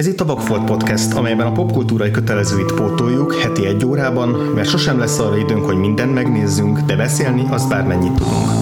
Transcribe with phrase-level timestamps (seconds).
[0.00, 4.98] Ez itt a Vagfolt Podcast, amelyben a popkultúrai kötelezőit pótoljuk heti egy órában, mert sosem
[4.98, 8.59] lesz arra időnk, hogy mindent megnézzünk, de beszélni az bármennyit tudunk.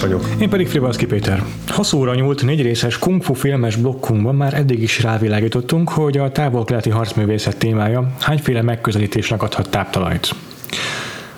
[0.00, 0.24] Vagyok.
[0.40, 1.44] Én pedig Frivalszki Péter.
[1.68, 6.90] Hosszúra nyúlt négy részes kung fu filmes blokkunkban már eddig is rávilágítottunk, hogy a távol-keleti
[6.90, 10.34] harcművészet témája hányféle megközelítésnek adhat táptalajt.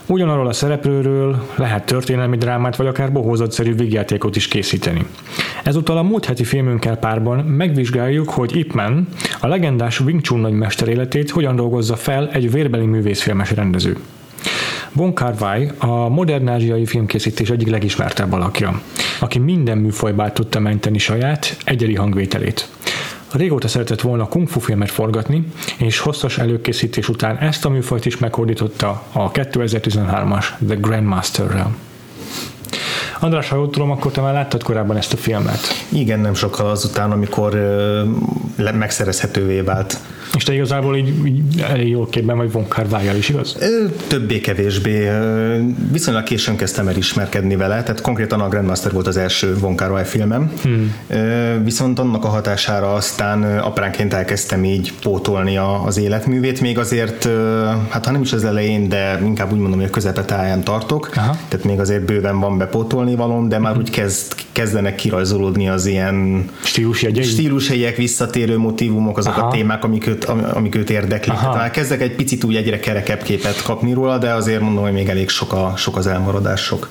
[0.07, 5.07] Ugyanarról a szereplőről lehet történelmi drámát vagy akár bohózatszerű vígjátékot is készíteni.
[5.65, 9.09] Ezúttal a múlt heti filmünkkel párban megvizsgáljuk, hogy Ip Man,
[9.41, 13.97] a legendás Wing Chun nagymester életét hogyan dolgozza fel egy vérbeli művészfilmes rendező.
[14.92, 18.80] Von Kar-wai a modern ázsiai filmkészítés egyik legismertebb alakja,
[19.20, 22.68] aki minden műfajba tudta menteni saját, egyedi hangvételét.
[23.32, 25.46] Régóta szeretett volna kung fu filmet forgatni,
[25.79, 31.77] és hosszas előkészítés után ezt a műfajt is meghódította a 2013-as The Grandmaster-rel.
[33.21, 35.60] András, ha jól tudom, akkor te már láttad korábban ezt a filmet.
[35.88, 37.54] Igen, nem sokkal azután, amikor
[38.56, 39.99] uh, megszerezhetővé vált.
[40.43, 43.57] És te igazából így, így elég jól képben vagy Von kar is, igaz?
[44.07, 45.10] Többé-kevésbé.
[45.93, 50.04] Viszonylag későn kezdtem el ismerkedni vele, tehát konkrétan a Grandmaster volt az első Von kar
[50.04, 50.52] filmem.
[50.62, 50.95] Hmm.
[51.65, 57.29] Viszont annak a hatására aztán apránként elkezdtem így pótolni az életművét, még azért,
[57.88, 61.37] hát ha nem is az elején, de inkább úgy mondom, hogy a közepetáján tartok, Aha.
[61.49, 63.80] tehát még azért bőven van bepótolni valom, de már hmm.
[63.80, 69.47] úgy kezd, kezdenek kirajzolódni az ilyen stílusjegyek, stílusjegyek visszatérő motivumok, azok Aha.
[69.47, 71.34] a témák, amik őt, amik őt érdeklik.
[71.34, 71.53] Aha.
[71.53, 75.09] Tehát kezdek egy picit úgy egyre kerekebb képet kapni róla, de azért mondom, hogy még
[75.09, 76.89] elég sok, a, sok az elmaradás, sok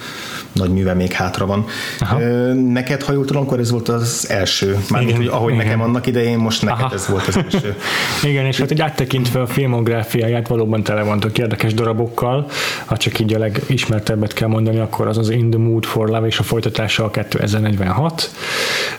[0.54, 1.66] nagy műve még hátra van.
[2.00, 2.20] Aha.
[2.54, 4.78] Neked, ha jól tudom, akkor ez volt az első.
[4.90, 5.66] Mármint, hogy ahogy igen.
[5.66, 6.94] nekem annak idején, most neked Aha.
[6.94, 7.76] ez volt az első.
[8.30, 12.48] igen, és hát egy áttekintve a filmográfiáját valóban tele vannak érdekes darabokkal,
[12.86, 16.28] ha csak így a legismertebbet kell mondani, akkor az az In the Mood for Love
[16.28, 18.32] és a folytatása a 2046.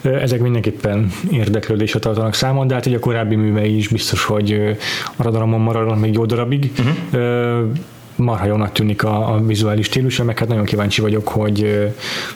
[0.02, 4.76] Ezek mindenképpen érdeklődésre tartanak számon, de hát így a korábbi művei is biztos, hogy
[5.16, 6.72] a radaramon maradnak még jó darabig.
[6.78, 7.70] Uh-huh
[8.16, 11.88] marha jónak tűnik a, a vizuális stílusa, meg hát nagyon kíváncsi vagyok, hogy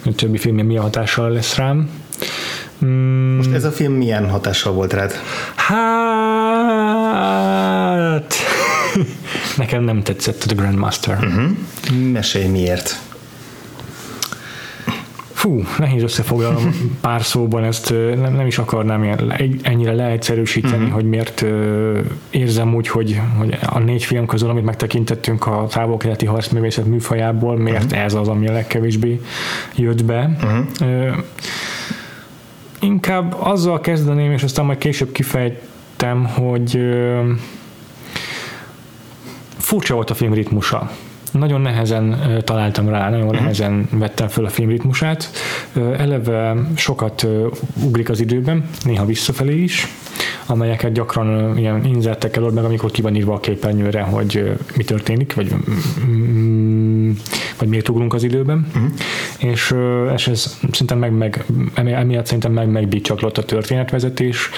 [0.05, 1.91] a többi filmje milyen hatással lesz rám.
[2.85, 3.37] Mm.
[3.37, 5.13] Most ez a film milyen hatással volt rád?
[5.57, 6.17] Hát...
[9.57, 11.17] Nekem nem tetszett a The Grandmaster.
[11.17, 11.51] Uh-huh.
[12.13, 12.99] Mesélj miért?
[15.47, 19.31] Fú, nehéz összefoglalom pár szóban ezt, nem, nem is akarnám
[19.63, 20.93] ennyire leegyszerűsíteni, mm-hmm.
[20.93, 21.45] hogy miért
[22.31, 27.95] érzem úgy, hogy, hogy a négy film közül, amit megtekintettünk a távol-keleti harcművészet műfajából, miért
[27.95, 28.05] mm-hmm.
[28.05, 29.21] ez az, ami a legkevésbé
[29.77, 30.37] jött be.
[30.45, 31.13] Mm-hmm.
[32.81, 36.81] Inkább azzal kezdeném, és aztán majd később kifejtem, hogy
[39.57, 40.91] furcsa volt a film ritmusa
[41.39, 43.41] nagyon nehezen találtam rá, nagyon uh-huh.
[43.41, 45.31] nehezen vettem föl a film ritmusát.
[45.99, 47.27] Eleve sokat
[47.83, 49.87] ugrik az időben, néha visszafelé is,
[50.47, 55.35] amelyeket gyakran ilyen inzertekkel old meg, amikor ki van írva a képernyőre, hogy mi történik,
[55.35, 55.55] vagy,
[56.07, 57.11] mm,
[57.59, 58.67] vagy miért ugrunk az időben.
[58.75, 58.91] Uh-huh.
[59.39, 59.75] És,
[60.15, 61.45] és ez szerintem meg, meg
[61.75, 64.51] emiatt szerintem meg megbícsaklott a történetvezetés,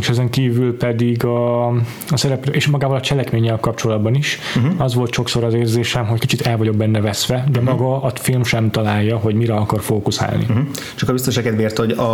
[0.00, 4.80] és ezen kívül pedig a, a szereplő, és magával a cselekménnyel kapcsolatban is, uh-huh.
[4.80, 7.78] az volt sokszor az érzésem, hogy kicsit el vagyok benne veszve, de uh-huh.
[7.78, 10.46] maga a film sem találja, hogy mire akar fókuszálni.
[10.48, 10.66] Uh-huh.
[10.94, 12.04] Csak a biztos kedvéért, hogy a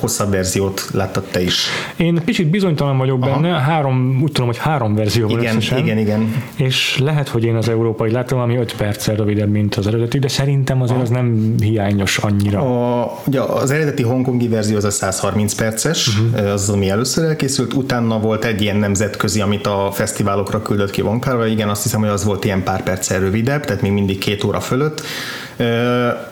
[0.00, 1.66] hosszabb verziót láttad te is.
[1.96, 3.40] Én kicsit bizonytalan vagyok Aha.
[3.40, 5.78] benne, három, úgy tudom, hogy három verzió van igen, összesen.
[5.78, 6.34] Igen, igen.
[6.56, 10.28] És lehet, hogy én az európai láttam, ami 5 perccel rövidebb, mint az eredeti, de
[10.28, 11.06] szerintem azért Aha.
[11.06, 12.60] az nem hiányos annyira.
[12.60, 16.52] A, ugye az eredeti hongkongi verzió az a 130 perces, uh-huh.
[16.52, 21.46] az, ami először elkészült, utána volt egy ilyen nemzetközi, amit a fesztiválokra küldött ki Vonkárva,
[21.46, 24.60] igen, azt hiszem, hogy az volt ilyen pár perccel rövidebb, tehát még mindig két óra
[24.60, 25.02] fölött,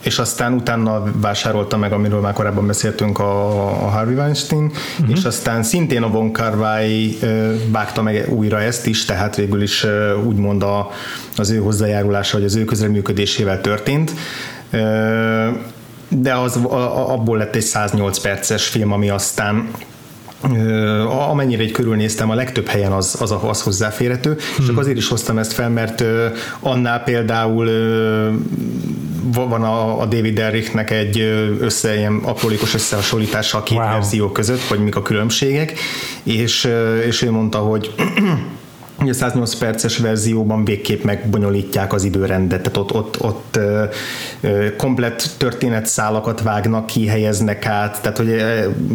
[0.01, 3.47] és aztán utána vásárolta meg, amiről már korábban beszéltünk, a,
[3.85, 5.17] a Harvey Weinstein, uh-huh.
[5.17, 7.19] és aztán szintén a Von Kar-wai
[7.67, 9.87] vágta meg újra ezt is, tehát végül is
[10.25, 10.91] úgymond a,
[11.37, 14.13] az ő hozzájárulása, vagy az ő közreműködésével történt
[16.09, 16.57] de az,
[17.07, 19.71] abból lett egy 108 perces film, ami aztán
[21.31, 24.67] amennyire egy körülnéztem, a legtöbb helyen az, az, az hozzáférhető, hmm.
[24.67, 26.05] csak azért is hoztam ezt fel, mert
[26.61, 27.69] annál például
[29.23, 31.19] van a, a David Derricknek egy
[31.61, 33.87] össze, ilyen aprólékos összehasonlítása a két wow.
[33.87, 35.79] verzió között, hogy mik a különbségek,
[36.23, 36.69] és,
[37.07, 37.95] és ő mondta, hogy
[39.09, 43.85] a 108 perces verzióban végképp megbonyolítják az időrendet, tehát ott, ott, ott ö,
[44.41, 48.45] ö, komplett történetszálakat vágnak ki, helyeznek át, tehát hogy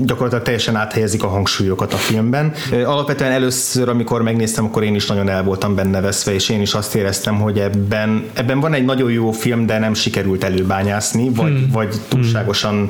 [0.05, 2.53] gyakorlatilag teljesen áthelyezik a hangsúlyokat a filmben.
[2.85, 6.73] Alapvetően először, amikor megnéztem, akkor én is nagyon el voltam benne veszve, és én is
[6.73, 11.51] azt éreztem, hogy ebben, ebben van egy nagyon jó film, de nem sikerült előbányászni, vagy,
[11.51, 11.69] hmm.
[11.71, 12.89] vagy túlságosan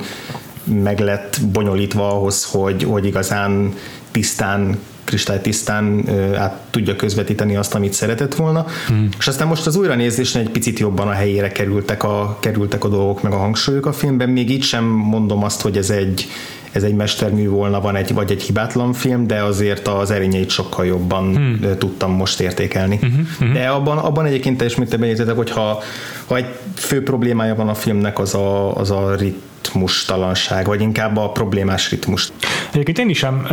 [0.64, 3.74] meg lett bonyolítva ahhoz, hogy, hogy igazán
[4.10, 4.78] tisztán
[5.08, 6.04] kristálytisztán
[6.36, 8.66] át tudja közvetíteni azt, amit szeretett volna.
[8.86, 9.08] Hmm.
[9.18, 13.22] És aztán most az újranézésen egy picit jobban a helyére kerültek a, kerültek a dolgok,
[13.22, 14.28] meg a hangsúlyok a filmben.
[14.28, 16.26] Még így sem mondom azt, hogy ez egy,
[16.72, 20.86] ez egy mestermű volna, van egy, vagy egy hibátlan film, de azért az erényeit sokkal
[20.86, 21.78] jobban hmm.
[21.78, 22.98] tudtam most értékelni.
[23.02, 23.52] Uh-huh, uh-huh.
[23.52, 25.82] De abban, abban egyébként teljes mértékben értetek, hogy ha,
[26.26, 31.30] ha egy fő problémája van a filmnek, az a, az a ritmustalanság, vagy inkább a
[31.30, 32.32] problémás ritmus.
[32.72, 33.46] Egyébként én is sem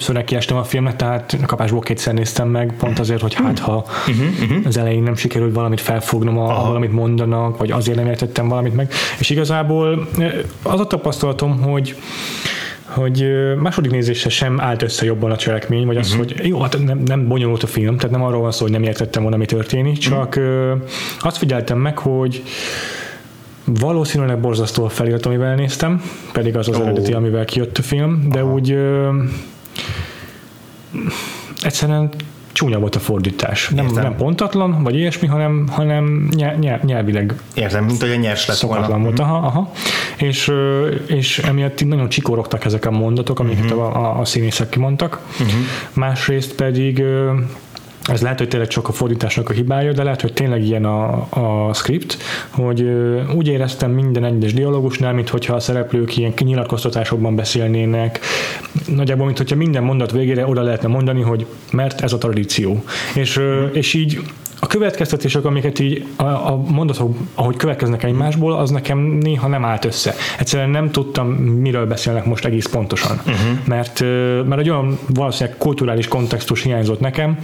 [0.00, 3.86] többször nekiestem a filmnek, tehát kapásból kétszer néztem meg, pont azért, hogy hát ha
[4.64, 8.92] az elején nem sikerült valamit felfognom, a, valamit mondanak, vagy azért nem értettem valamit meg.
[9.18, 10.08] És igazából
[10.62, 11.96] az a tapasztalatom, hogy
[12.84, 13.26] hogy
[13.56, 16.26] második nézésre sem állt össze jobban a cselekmény, vagy az, uh-huh.
[16.26, 18.82] hogy jó, hát nem, nem bonyolult a film, tehát nem arról van szó, hogy nem
[18.82, 20.80] értettem volna, mi történik, csak uh-huh.
[21.18, 22.42] azt figyeltem meg, hogy
[23.64, 26.82] Valószínűleg borzasztó a felirat, amivel néztem, pedig az az oh.
[26.82, 28.52] eredeti, amivel kijött a film, de Aha.
[28.52, 28.76] úgy
[31.62, 32.10] egyszerűen
[32.52, 33.68] csúnya volt a fordítás.
[33.68, 37.34] Nem, nem pontatlan, vagy ilyesmi, hanem, hanem nyelv, nyelvileg.
[37.54, 38.98] Értem, mint hogy a nyers lett volna.
[38.98, 39.72] volt, aha, aha.
[40.16, 40.52] És,
[41.06, 43.96] és emiatt nagyon csikorogtak ezek a mondatok, amiket uh-huh.
[43.96, 45.20] a, a, a színészek kimondtak.
[45.32, 45.60] Uh-huh.
[45.92, 47.02] Másrészt pedig
[48.02, 51.26] ez lehet, hogy tényleg csak a fordításnak a hibája, de lehet, hogy tényleg ilyen a,
[51.68, 52.16] a script,
[52.50, 52.86] hogy
[53.34, 58.20] úgy éreztem minden egyes dialógusnál, mint hogyha a szereplők ilyen nyilatkoztatásokban beszélnének,
[58.86, 62.84] nagyjából, mint hogyha minden mondat végére oda lehetne mondani, hogy mert ez a tradíció.
[63.14, 63.40] És,
[63.72, 64.20] és így
[64.60, 69.84] a következtetések, amiket így a, a mondatok, ahogy következnek egymásból, az nekem néha nem állt
[69.84, 70.14] össze.
[70.38, 73.16] Egyszerűen nem tudtam, miről beszélnek most egész pontosan.
[73.16, 73.58] Uh-huh.
[73.64, 74.00] Mert,
[74.46, 77.38] mert egy olyan valószínűleg kulturális kontextus hiányzott nekem,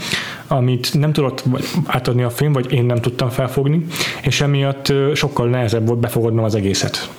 [0.46, 1.44] amit nem tudott
[1.86, 3.86] átadni a film, vagy én nem tudtam felfogni,
[4.22, 7.10] és emiatt sokkal nehezebb volt befogadnom az egészet.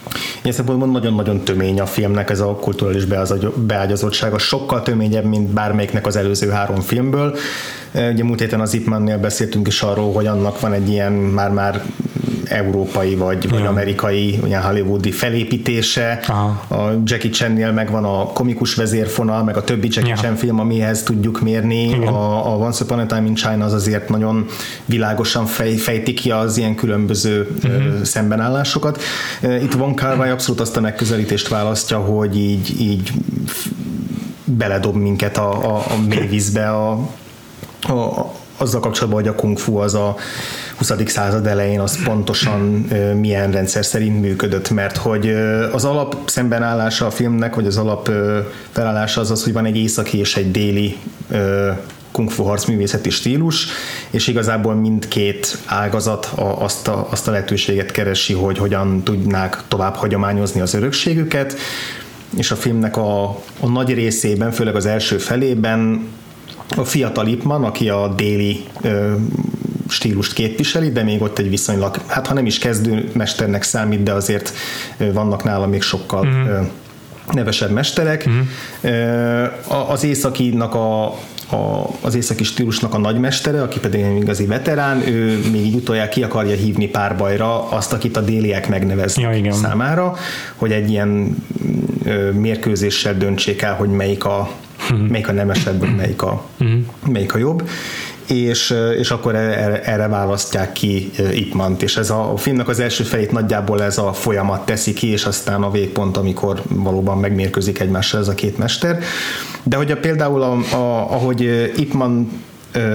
[0.41, 3.05] Ilyen szempontból nagyon-nagyon tömény a filmnek ez a kulturális
[3.55, 7.35] beágyazottsága, sokkal töményebb, mint bármelyiknek az előző három filmből.
[8.11, 11.83] Ugye múlt héten az Ipmannél beszéltünk is arról, hogy annak van egy ilyen már-már
[12.49, 16.19] európai vagy, vagy amerikai, ilyen hollywoodi felépítése.
[16.27, 16.75] Aha.
[16.75, 20.15] A Jackie Chan-nél megvan a komikus vezérfonal, meg a többi Jackie ja.
[20.15, 22.05] Chan film, amihez tudjuk mérni.
[22.05, 24.45] A, a Once Upon a Time in China az azért nagyon
[24.85, 28.03] világosan fej, fejti ki az ilyen különböző uh-huh.
[28.03, 29.01] szembenállásokat.
[29.63, 33.11] Itt Von Kar abszolút azt a megközelítést választja, hogy így, így
[34.45, 36.91] beledob minket a, a, a mélyvízbe a,
[37.81, 40.15] a, azzal kapcsolatban, hogy a kung fu az a
[40.77, 40.93] 20.
[41.05, 42.61] század elején az pontosan
[43.19, 45.29] milyen rendszer szerint működött, mert hogy
[45.71, 48.11] az alap szembenállása a filmnek, vagy az alap
[48.71, 50.97] felállása az az, hogy van egy északi és egy déli
[52.11, 53.67] kung fu harcművészeti stílus,
[54.09, 59.95] és igazából mindkét ágazat a, azt, a, azt a lehetőséget keresi, hogy hogyan tudnák tovább
[59.95, 61.57] hagyományozni az örökségüket,
[62.37, 63.23] és a filmnek a,
[63.59, 66.07] a nagy részében, főleg az első felében
[66.75, 69.13] a fiatal Ipman, aki a déli ö,
[69.89, 74.11] stílust képviseli, de még ott egy viszonylag, hát ha nem is kezdő mesternek számít, de
[74.11, 74.53] azért
[74.97, 76.67] vannak nála még sokkal uh-huh.
[77.31, 78.27] nevesebb mesterek.
[78.27, 79.91] Uh-huh.
[79.91, 81.05] Az északinak a,
[81.51, 86.09] a, az északi stílusnak a nagymestere, aki pedig egy igazi veterán, ő még így utoljára
[86.09, 89.53] ki akarja hívni párbajra azt, akit a déliek megneveznek ja, igen.
[89.53, 90.15] számára,
[90.55, 91.35] hogy egy ilyen
[92.33, 95.07] mérkőzéssel döntsék el, hogy melyik a, uh-huh.
[95.07, 96.79] melyik a nemesebb, melyik a, uh-huh.
[97.05, 97.69] melyik a jobb
[98.31, 103.03] és, és akkor erre, erre választják ki Ipmant, és ez a, a filmnek az első
[103.03, 108.19] felét nagyjából ez a folyamat teszi ki, és aztán a végpont, amikor valóban megmérkőzik egymással
[108.19, 108.99] ez a két mester.
[109.63, 112.31] De hogy a, például a, a, ahogy Ipman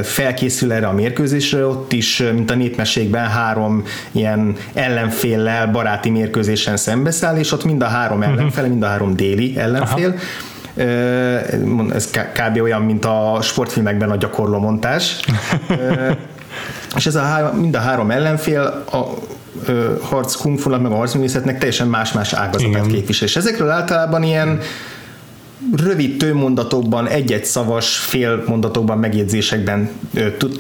[0.03, 7.37] felkészül erre a mérkőzésre, ott is, mint a népmeségben három ilyen ellenféllel baráti mérkőzésen szembeszáll,
[7.37, 8.29] és ott mind a három mhm.
[8.29, 10.19] ellenfele, mind a három déli ellenfél, Aha
[11.93, 12.61] ez kb.
[12.63, 15.21] olyan, mint a sportfilmekben a gyakorló montás.
[16.97, 19.05] és ez a három, mind a három ellenfél a
[20.01, 23.27] harc kungfunak, meg a harcművészetnek teljesen más-más ágazatát képvisel.
[23.27, 24.61] És ezekről általában ilyen
[25.77, 29.91] rövid tőmondatokban, egy-egy szavas fél mondatokban, megjegyzésekben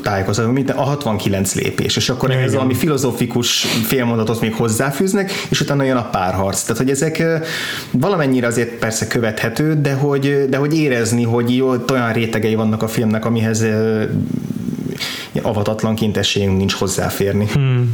[0.02, 5.82] tájékoztatni, mint a 69 lépés, és akkor ehhez valami filozófikus félmondatot még hozzáfűznek, és utána
[5.82, 6.62] jön a párharc.
[6.62, 7.22] Tehát, hogy ezek
[7.90, 12.88] valamennyire azért persze követhető, de hogy, de hogy érezni, hogy jó, olyan rétegei vannak a
[12.88, 13.64] filmnek, amihez
[15.42, 17.46] avatatlanként esélyünk nincs hozzáférni.
[17.52, 17.90] Hmm.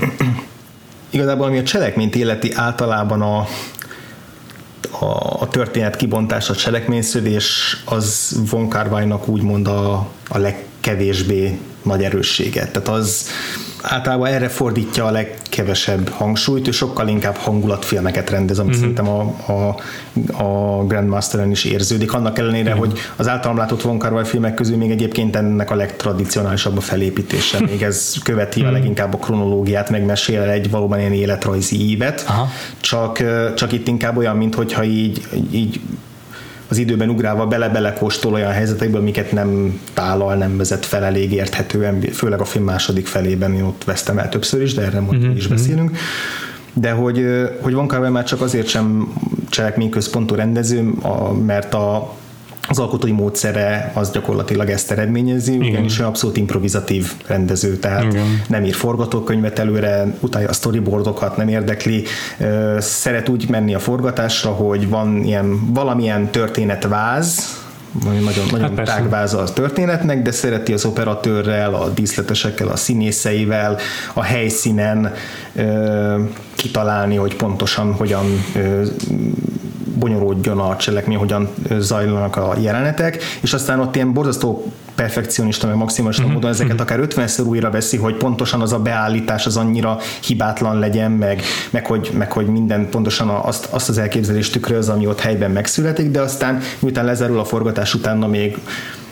[1.11, 3.47] Igazából ami a cselekményt illeti általában a,
[5.41, 12.73] a, történet kibontása, a cselekményszödés az Von Carvajnak úgymond a, a legkevésbé nagy erősséget.
[12.73, 13.27] Tehát az
[13.83, 18.81] általában erre fordítja a legkevesebb hangsúlyt, és sokkal inkább hangulatfilmeket rendez, amit mm-hmm.
[18.81, 22.79] szerintem a, a, a Grandmasteren is érződik, annak ellenére, mm-hmm.
[22.79, 27.83] hogy az általam látott Von filmek közül még egyébként ennek a legtradicionálisabb a felépítése, még
[27.83, 28.69] ez követi mm-hmm.
[28.69, 32.49] a leginkább a kronológiát, megmesél egy valóban ilyen életrajzi ívet, Aha.
[32.81, 33.23] csak,
[33.55, 35.81] csak itt inkább olyan, mintha így, így
[36.69, 42.01] az időben ugrálva bele-bele kóstol olyan helyzetekből, amiket nem tálal, nem vezet fel elég érthetően,
[42.01, 45.37] főleg a film második felében, én ott vesztem el többször is, de erre majd mm-hmm.
[45.37, 45.55] is mhm.
[45.55, 45.97] beszélünk.
[46.73, 47.25] De hogy,
[47.61, 49.13] hogy Von Kar már csak azért sem
[49.49, 50.93] cselekményközpontú rendező,
[51.47, 52.15] mert a
[52.69, 55.69] az alkotói módszere az gyakorlatilag ezt eredményezi, Igen.
[55.69, 58.43] ugyanis abszolút improvizatív rendező, tehát Igen.
[58.49, 62.05] nem ír forgatókönyvet előre, utálja a storyboardokat, nem érdekli,
[62.79, 67.57] szeret úgy menni a forgatásra, hogy van ilyen valamilyen történetváz,
[68.05, 73.77] nagyon, nagyon hát tágváza a történetnek, de szereti az operatőrrel, a díszletesekkel, a színészeivel,
[74.13, 75.13] a helyszínen
[75.55, 76.21] ö,
[76.55, 78.85] kitalálni, hogy pontosan hogyan ö,
[79.99, 86.23] bonyolódjon a cselekmény, hogyan zajlanak a jelenetek, és aztán ott ilyen borzasztó perfekcionista, meg maximalista
[86.23, 86.37] uh-huh.
[86.37, 91.11] módon ezeket akár 50-szer újra veszi, hogy pontosan az a beállítás az annyira hibátlan legyen,
[91.11, 95.51] meg, meg, hogy, meg hogy minden pontosan azt, azt az elképzelést tükröz, ami ott helyben
[95.51, 98.59] megszületik, de aztán miután lezárul a forgatás utána még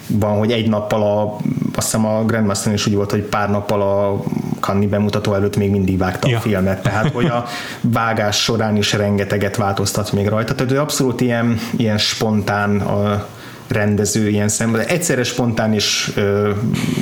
[0.06, 1.36] van, hogy egy nappal a,
[1.76, 4.22] azt hiszem a Grandmaster is úgy volt, hogy pár nappal a
[4.60, 6.36] Kanni bemutató előtt még mindig vágta ja.
[6.36, 7.44] a filmet, tehát hogy a
[7.80, 13.26] vágás során is rengeteget változtat még rajta, tehát abszolút ilyen, ilyen spontán a,
[13.68, 16.50] rendező ilyen szemben, egyszerre spontán és ö,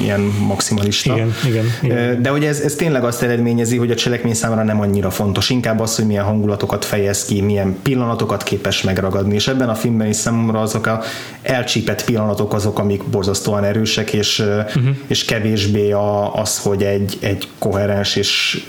[0.00, 1.14] ilyen maximalista.
[1.14, 2.22] Igen, igen, igen.
[2.22, 5.80] De hogy ez, ez tényleg azt eredményezi, hogy a cselekmény számára nem annyira fontos, inkább
[5.80, 10.16] az, hogy milyen hangulatokat fejez ki, milyen pillanatokat képes megragadni, és ebben a filmben is
[10.16, 11.02] számomra azok a
[11.42, 14.96] elcsípett pillanatok azok, amik borzasztóan erősek, és, uh-huh.
[15.06, 18.62] és kevésbé a, az, hogy egy, egy koherens és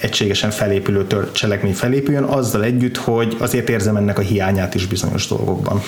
[0.00, 5.28] egységesen felépülő tör, cselekmény felépüljön, azzal együtt, hogy azért érzem ennek a hiányát is bizonyos
[5.28, 5.82] dolgokban.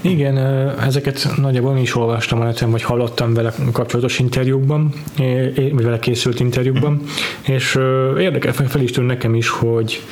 [0.00, 0.36] Igen,
[0.80, 4.92] ezeket nagyjából én is olvastam a neten, vagy hallottam vele kapcsolatos interjúkban,
[5.72, 7.02] vagy vele készült interjúkban,
[7.42, 7.78] és
[8.18, 10.02] érdekel, fel is tűnt nekem is, hogy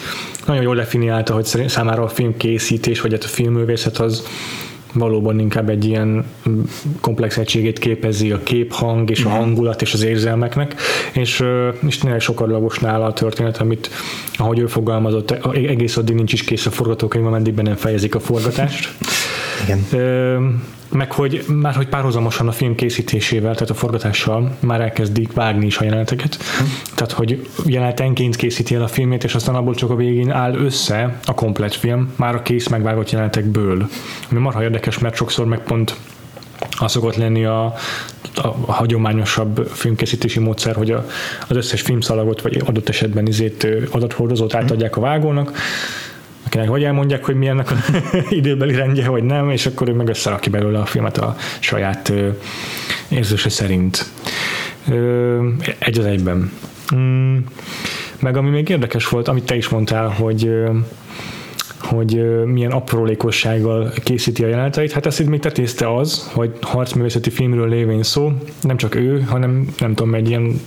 [0.46, 4.26] nagyon jól definiálta, hogy számára a filmkészítés, vagy hát a filmművészet az
[4.94, 6.24] valóban inkább egy ilyen
[7.00, 9.38] komplex egységét képezi a képhang és a mhm.
[9.38, 10.74] hangulat és az érzelmeknek,
[11.12, 11.44] és,
[11.86, 13.90] és tényleg sokarlagos nála a történet, amit
[14.36, 18.92] ahogy ő fogalmazott, egész addig nincs is kész a forgatókönyv, ameddig nem fejezik a forgatást.
[19.64, 19.86] Igen.
[19.92, 20.38] Ö,
[20.90, 25.78] meg hogy már hogy párhuzamosan a film készítésével, tehát a forgatással már elkezdik vágni is
[25.78, 26.36] a jeleneteket.
[26.36, 26.64] Hm.
[26.94, 31.18] Tehát, hogy jelenetenként készíti el a filmét, és aztán abból csak a végén áll össze
[31.24, 33.88] a komplet film, már a kész megvágott jelenetekből.
[34.30, 35.96] Ami marha érdekes, mert sokszor meg pont
[36.70, 37.74] az szokott lenni a,
[38.34, 41.06] a hagyományosabb filmkészítési módszer, hogy a,
[41.48, 45.52] az összes filmszalagot, vagy adott esetben izét adathordozót átadják a vágónak,
[46.54, 47.74] akinek vagy elmondják, hogy milyennek a
[48.30, 52.12] időbeli rendje, vagy nem, és akkor ő meg összerakja belőle a filmet a saját
[53.08, 54.06] érzése szerint.
[55.78, 56.52] Egy az egyben.
[56.94, 57.36] Mm,
[58.18, 60.52] meg ami még érdekes volt, amit te is mondtál, hogy
[61.78, 64.92] hogy milyen aprólékossággal készíti a jeleneteit.
[64.92, 69.94] Hát ezt még tetézte az, hogy harcművészeti filmről lévén szó, nem csak ő, hanem nem
[69.94, 70.60] tudom, egy ilyen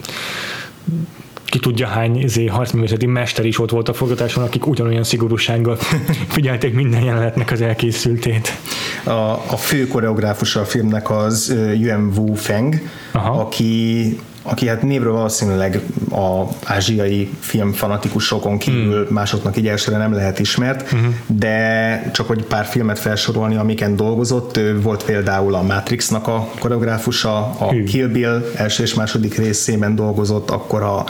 [1.50, 5.76] ki tudja hány izé, harcművészeti mester is ott volt a forgatáson, akik ugyanolyan szigorúsággal
[6.36, 8.58] figyelték minden jelenetnek az elkészültét.
[9.04, 13.40] A, a fő koreográfusa a filmnek az Yuan Wu Feng, Aha.
[13.40, 19.14] aki aki hát névről valószínűleg a ázsiai filmfanatikusokon kívül hmm.
[19.14, 21.14] másoknak így elsőre nem lehet ismert, uh-huh.
[21.26, 27.70] de csak hogy pár filmet felsorolni, amiken dolgozott, volt például a Matrixnak a koreográfusa, a
[27.70, 27.86] hmm.
[27.86, 31.06] Kill Bill első és második részében dolgozott, akkor a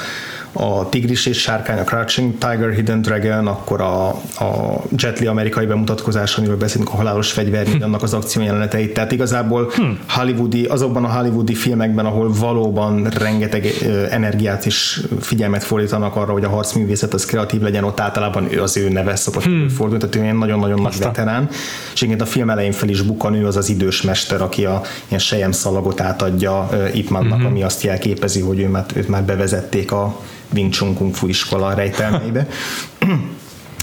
[0.57, 5.65] a Tigris és Sárkány, a Crouching Tiger, Hidden Dragon, akkor a, a Jet Li amerikai
[5.65, 7.83] bemutatkozás, amiről beszélünk, a halálos fegyver, hm.
[7.83, 8.93] annak az akció jeleneteit.
[8.93, 9.83] Tehát igazából hm.
[10.07, 13.65] hollywoodi, azokban a hollywoodi filmekben, ahol valóban rengeteg
[14.09, 18.77] energiát és figyelmet fordítanak arra, hogy a harcművészet az kreatív legyen, ott általában ő az
[18.77, 19.65] ő neve szokott hm.
[19.67, 21.49] fordulni, tehát ő ilyen nagyon-nagyon nagy veterán.
[21.93, 24.81] És igen, a film elején fel is bukan, ő az az idős mester, aki a
[25.07, 30.19] ilyen sejem szalagot átadja uh, ami azt jelképezi, hogy ő már, őt már bevezették a
[30.54, 32.48] Wing Chun Kung Fu iskola rejtelmeibe.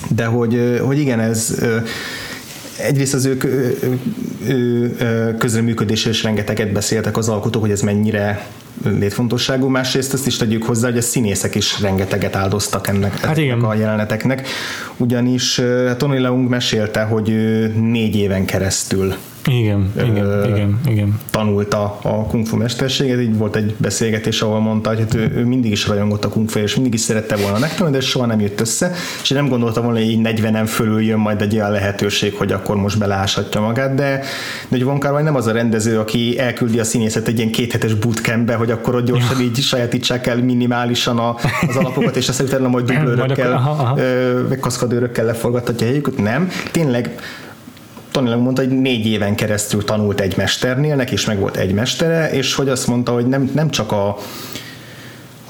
[0.08, 1.62] De hogy, hogy igen, ez
[2.78, 3.78] egyrészt az ők ő,
[4.46, 8.46] ő, közreműködésről is rengeteget beszéltek az alkotók, hogy ez mennyire
[8.84, 13.60] létfontosságú, másrészt azt is tegyük hozzá, hogy a színészek is rengeteget áldoztak ennek hát igen.
[13.60, 14.48] a jeleneteknek,
[14.96, 15.60] ugyanis
[15.96, 17.32] Tony Leung mesélte, hogy
[17.74, 19.14] négy éven keresztül
[19.46, 21.20] igen, igen, ö, igen, igen.
[21.30, 25.44] tanulta a kung fu mesterséget, így volt egy beszélgetés, ahol mondta, hogy hát ő, ő
[25.44, 28.40] mindig is rajongott a kung fu és mindig is szerette volna megtanulni, de soha nem
[28.40, 32.34] jött össze, és nem gondolta volna, hogy így 40-en fölül jön majd egy olyan lehetőség,
[32.34, 34.20] hogy akkor most beláshatja magát, de,
[34.68, 38.54] de hogy Von nem az a rendező, aki elküldi a színészet egy ilyen kéthetes bootcampbe,
[38.54, 41.36] hogy akkor ott gyorsan így sajátítsák el minimálisan a,
[41.68, 43.94] az alapokat, és aztán utána majd dublőrökkel,
[44.48, 46.16] meg kaszkadőrökkel leforgathatja helyüket.
[46.16, 47.14] Nem, tényleg
[48.14, 51.72] Tony Leung mondta, hogy négy éven keresztül tanult egy mesternél, neki is meg volt egy
[51.72, 54.08] mestere, és hogy azt mondta, hogy nem, nem csak a,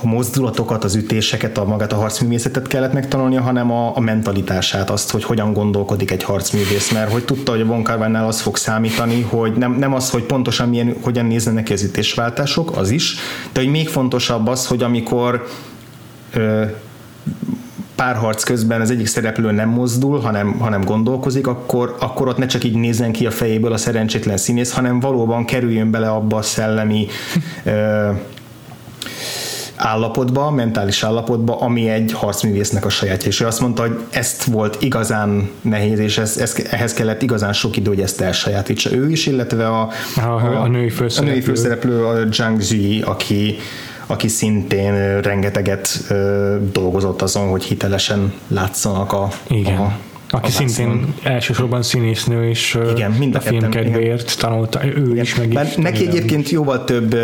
[0.02, 5.10] a mozdulatokat, az ütéseket, a magát a harcművészetet kellett megtanulnia, hanem a, a mentalitását, azt,
[5.10, 9.20] hogy hogyan gondolkodik egy harcművész, mert hogy tudta, hogy a Von Carvánál az fog számítani,
[9.20, 13.14] hogy nem, nem az, hogy pontosan milyen, hogyan néznek neki az ütésváltások, az is,
[13.52, 15.46] de hogy még fontosabb az, hogy amikor
[16.32, 16.64] ö,
[17.94, 22.64] párharc közben az egyik szereplő nem mozdul, hanem, hanem gondolkozik, akkor, akkor ott ne csak
[22.64, 27.06] így nézzen ki a fejéből a szerencsétlen színész, hanem valóban kerüljön bele abba a szellemi
[27.64, 28.10] ö,
[29.76, 33.28] állapotba, mentális állapotba, ami egy harcművésznek a sajátja.
[33.28, 37.52] És ő azt mondta, hogy ezt volt igazán nehéz, és ez, ez, ehhez kellett igazán
[37.52, 41.34] sok idő, hogy ezt elsajátítsa ő is, illetve a, a, a, a női főszereplő, a
[41.34, 43.56] női főszereplő a Zhang Zui, aki,
[44.14, 46.12] aki szintén rengeteget
[46.72, 49.76] dolgozott azon, hogy hitelesen látszanak a, Igen.
[49.76, 49.98] a
[50.34, 55.22] aki szintén elsősorban színésznő, és igen, mind a, a filmkedvéért tanulta, ő igen.
[55.22, 57.16] is meg is Neki egyébként jóval több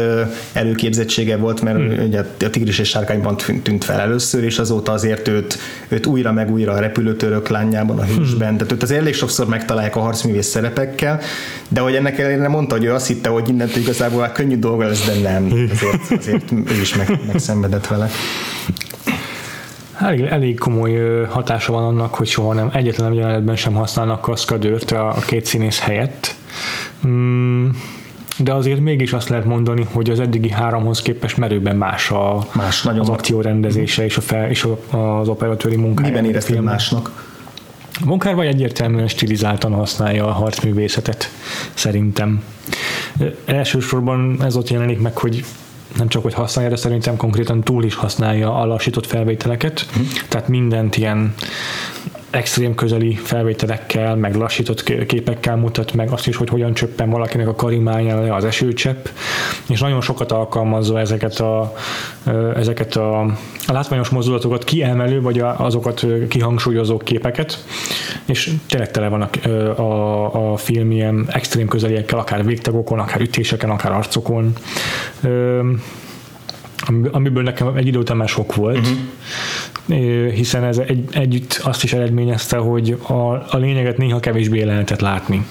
[0.52, 2.06] előképzettsége volt, mert hmm.
[2.06, 6.50] ugye a Tigris és Sárkányban tűnt fel először, és azóta azért őt, őt újra meg
[6.50, 8.56] újra a repülőtörök lányában, a hősben, hmm.
[8.56, 11.20] tehát őt az elég sokszor megtalálják a harcművész szerepekkel,
[11.68, 15.06] de hogy ennek ellenére mondta, hogy ő azt hitte, hogy innentől igazából könnyű dolga lesz,
[15.06, 18.10] de nem, azért, azért ő is meg, megszenvedett vele
[20.00, 25.08] elég, elég komoly hatása van annak, hogy soha nem, egyetlen jelenetben sem használnak kaszkadőrt a,
[25.08, 26.34] a két színész helyett.
[27.06, 27.68] Mm,
[28.38, 32.82] de azért mégis azt lehet mondani, hogy az eddigi háromhoz képest merőben más, a, más
[32.82, 36.08] nagyon az akció rendezése és, a fel, és a, az operatőri munkája.
[36.08, 37.28] Miben éreztél másnak?
[38.04, 41.30] Munkár vagy egyértelműen stilizáltan használja a harcművészetet,
[41.74, 42.42] szerintem.
[43.44, 45.44] Elsősorban ez ott jelenik meg, hogy
[45.96, 50.06] nem csak hogy használja, de szerintem konkrétan túl is használja a lassított felvételeket, uh-huh.
[50.28, 51.34] tehát mindent ilyen
[52.30, 57.54] extrém közeli felvételekkel, meg lassított képekkel mutat meg azt is, hogy hogyan csöppen valakinek a
[57.54, 59.06] karimáján le az esőcsepp,
[59.68, 61.74] és nagyon sokat alkalmazza ezeket a,
[62.54, 63.20] ezeket a,
[63.66, 67.64] a látványos mozdulatokat kiemelő, vagy azokat kihangsúlyozó képeket,
[68.30, 69.48] és tényleg tele van a,
[69.80, 74.52] a, a film ilyen extrém közeliekkel, akár végtagokon, akár ütéseken, akár arcokon,
[77.10, 78.88] amiből nekem egy idő után már sok volt,
[79.86, 80.30] uh-huh.
[80.32, 85.46] hiszen ez egy, együtt azt is eredményezte, hogy a, a lényeget néha kevésbé lehetett látni.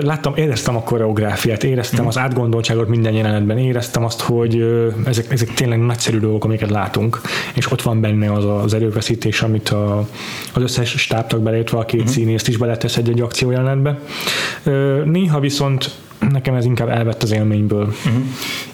[0.00, 2.16] Láttam, éreztem a koreográfiát, éreztem uh-huh.
[2.16, 4.64] az átgondoltságot minden jelenetben, éreztem azt, hogy
[5.04, 7.20] ezek, ezek tényleg nagyszerű dolgok, amiket látunk,
[7.54, 10.08] és ott van benne az az erőfeszítés, amit a,
[10.54, 12.14] az összes stábtag beleértve a két uh-huh.
[12.14, 13.98] színészt is beletesz egy-egy akciójelenetbe.
[15.04, 15.90] Néha viszont
[16.30, 17.86] nekem ez inkább elvett az élményből.
[17.86, 18.22] Uh-huh.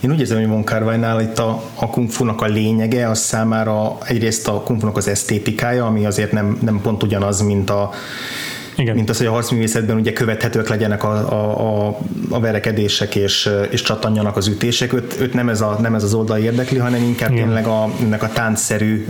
[0.00, 3.98] Én úgy érzem, hogy Von Carvajnál itt a, a kung fu-nak a lényege, az számára
[4.05, 7.90] egyrészt a kung fu-nak az esztétikája, ami azért nem, nem pont ugyanaz, mint a
[8.76, 8.94] igen.
[8.94, 11.98] mint az, hogy a harcművészetben ugye követhetők legyenek a, a, a,
[12.30, 14.92] a verekedések és, és csatanjanak az ütések.
[14.92, 17.44] Őt, őt nem, ez a, nem ez az oldal érdekli, hanem inkább Igen.
[17.44, 19.06] tényleg a, ennek a táncszerű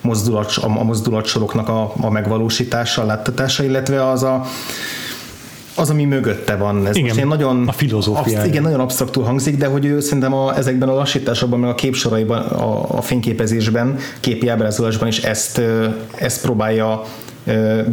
[0.00, 4.44] mozdulat, a, a mozdulatsoroknak a, a megvalósítása, a láttatása, illetve az a
[5.76, 6.86] az, ami mögötte van.
[6.86, 8.38] Ez igen, nagyon, a filozófia.
[8.38, 11.74] Absz- igen, nagyon absztraktul hangzik, de hogy ő szerintem a, ezekben a lassításokban, meg a
[11.74, 15.60] képsoraiban, a, a fényképezésben, képi ábrázolásban is ezt,
[16.14, 17.04] ezt próbálja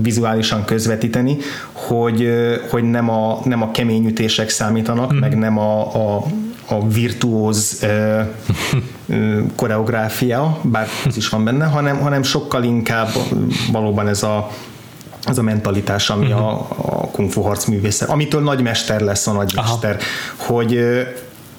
[0.02, 1.38] vizuálisan közvetíteni,
[1.72, 2.30] hogy,
[2.70, 5.18] hogy nem, a, nem a kemény ütések számítanak, mm.
[5.18, 6.24] meg nem a, a,
[6.68, 7.86] a virtuóz
[9.56, 13.10] koreográfia, bár ez is van benne, hanem, hanem sokkal inkább
[13.72, 14.50] valóban ez a
[15.26, 16.48] az a mentalitás, ami uh-huh.
[16.48, 20.54] a, a kung fu harcművészet, amitől nagymester lesz a nagymester, Aha.
[20.54, 20.80] hogy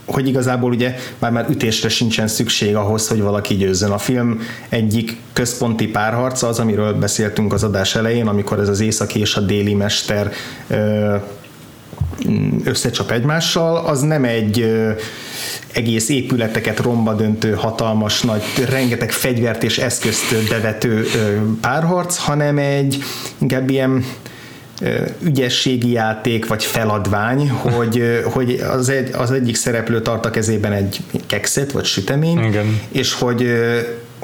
[0.05, 3.91] hogy igazából ugye már már ütésre sincsen szükség ahhoz, hogy valaki győzzön.
[3.91, 9.21] A film egyik központi párharca az, amiről beszéltünk az adás elején, amikor ez az északi
[9.21, 10.33] és a déli mester
[12.65, 14.73] összecsap egymással, az nem egy
[15.73, 21.05] egész épületeket romba döntő, hatalmas nagy, rengeteg fegyvert és eszközt bevető
[21.61, 23.03] párharc, hanem egy
[23.39, 24.05] inkább ilyen
[25.23, 31.01] ügyességi játék vagy feladvány, hogy, hogy az, egy, az egyik szereplő tart a kezében egy
[31.27, 32.81] kekszet vagy sütemény, Igen.
[32.89, 33.47] és hogy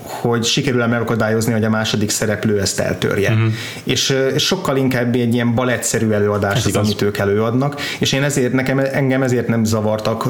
[0.08, 3.30] hogy sikerül megakadályozni, hogy a második szereplő ezt eltörje.
[3.30, 3.52] Uh-huh.
[3.84, 6.84] És, és sokkal inkább egy ilyen balettszerű előadás Ez az, igaz.
[6.84, 10.28] amit ők előadnak, és én ezért, nekem engem ezért nem zavartak,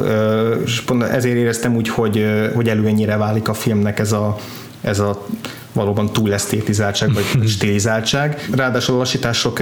[0.64, 4.37] és ezért éreztem úgy, hogy, hogy előnyire válik a filmnek ez a,
[4.81, 5.27] ez a
[5.73, 7.25] valóban túl esztétizáltság, vagy
[7.57, 8.49] stilizáltság.
[8.55, 9.61] Ráadásul a lassítások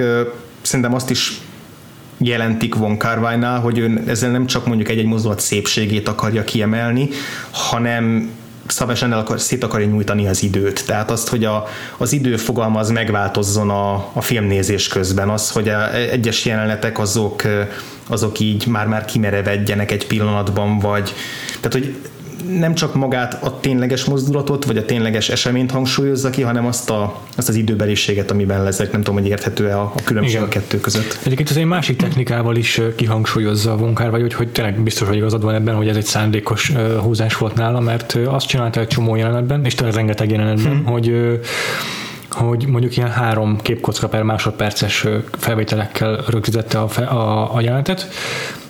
[0.67, 1.41] szerintem azt is
[2.17, 7.09] jelentik Von Carvajnál, hogy ő ezzel nem csak mondjuk egy-egy mozdulat szépségét akarja kiemelni,
[7.51, 8.29] hanem
[8.67, 10.85] szabásan el akar, szét akarja nyújtani az időt.
[10.85, 11.65] Tehát azt, hogy a,
[11.97, 17.41] az idő fogalma az megváltozzon a, a filmnézés közben, az, hogy a, egyes jelenetek azok,
[18.07, 21.13] azok így már-már kimerevedjenek egy pillanatban, vagy
[21.59, 21.95] tehát, hogy
[22.59, 27.21] nem csak magát a tényleges mozdulatot, vagy a tényleges eseményt hangsúlyozza ki, hanem azt, a,
[27.35, 28.91] azt az időbeliséget, amiben lezek.
[28.91, 30.47] Nem tudom, hogy érthető-e a, a különbség Igen.
[30.47, 31.19] a kettő között.
[31.23, 35.17] Egyébként ez egy másik technikával is kihangsúlyozza a Vonkár, vagy hogy, hogy tényleg biztos, hogy
[35.17, 36.71] igazad van ebben, hogy ez egy szándékos
[37.01, 40.85] húzás volt nála, mert azt csinálta egy csomó jelenetben, és tényleg rengeteg jelenetben, hmm.
[40.85, 41.39] hogy
[42.29, 48.07] hogy mondjuk ilyen három képkocka per másodperces felvételekkel rögzítette a, a, a jelenetet,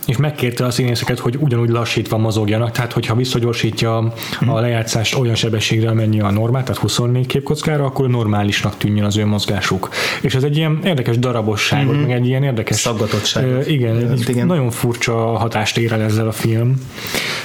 [0.08, 4.54] és megkérte a színészeket, hogy ugyanúgy lassítva mozogjanak, tehát hogyha visszagyorsítja a mhm.
[4.54, 9.90] lejátszást olyan sebességre, amennyi a normál, tehát 24 képkockára, akkor normálisnak tűnjön az ő mozgásuk.
[10.22, 12.00] És ez egy ilyen érdekes darabosság, mm-hmm.
[12.00, 13.46] meg egy ilyen érdekes szaggatottság.
[13.46, 16.82] Uh, igen, igen, igen, nagyon furcsa hatást ér el ezzel a film.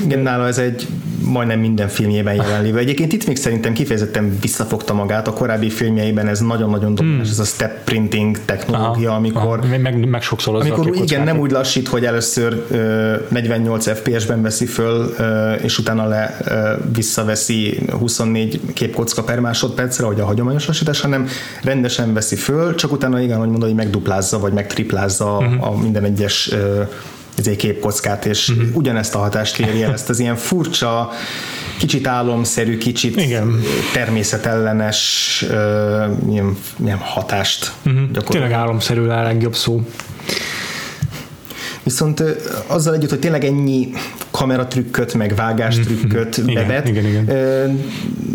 [0.05, 0.87] Igen, nála ez egy
[1.25, 2.79] majdnem minden filmjében jelenlévő.
[2.79, 7.31] Egyébként itt még szerintem kifejezetten visszafogta magát, a korábbi filmjeiben ez nagyon-nagyon domináns, hmm.
[7.31, 9.19] ez a step printing technológia, Aha.
[9.19, 9.79] amikor Aha.
[9.79, 12.52] Meg, meg sokszor amikor igen, nem úgy lassít, hogy először
[13.29, 15.15] 48 FPS-ben veszi föl,
[15.63, 16.37] és utána le
[16.93, 21.29] visszaveszi 24 képkocka per másodpercre, hogy a hagyományos lassítás, hanem
[21.63, 25.67] rendesen veszi föl, csak utána igen, hogy mondod, hogy megduplázza, vagy megtriplázza uh-huh.
[25.67, 26.55] a minden egyes
[27.45, 28.77] egy képkockát, és uh-huh.
[28.77, 31.11] ugyanezt a hatást éri el, ezt az ilyen furcsa,
[31.79, 33.61] kicsit álomszerű, kicsit Igen.
[33.93, 35.53] természetellenes uh,
[36.31, 37.73] ilyen, ilyen hatást.
[37.87, 38.25] Uh-huh.
[38.25, 39.83] Tényleg álomszerű a legjobb szó.
[41.83, 42.23] Viszont
[42.67, 43.93] azzal együtt, hogy tényleg ennyi
[44.31, 46.55] kameratrükköt, meg vágástrükköt mm-hmm.
[46.55, 47.81] bevet, igen, igen, igen.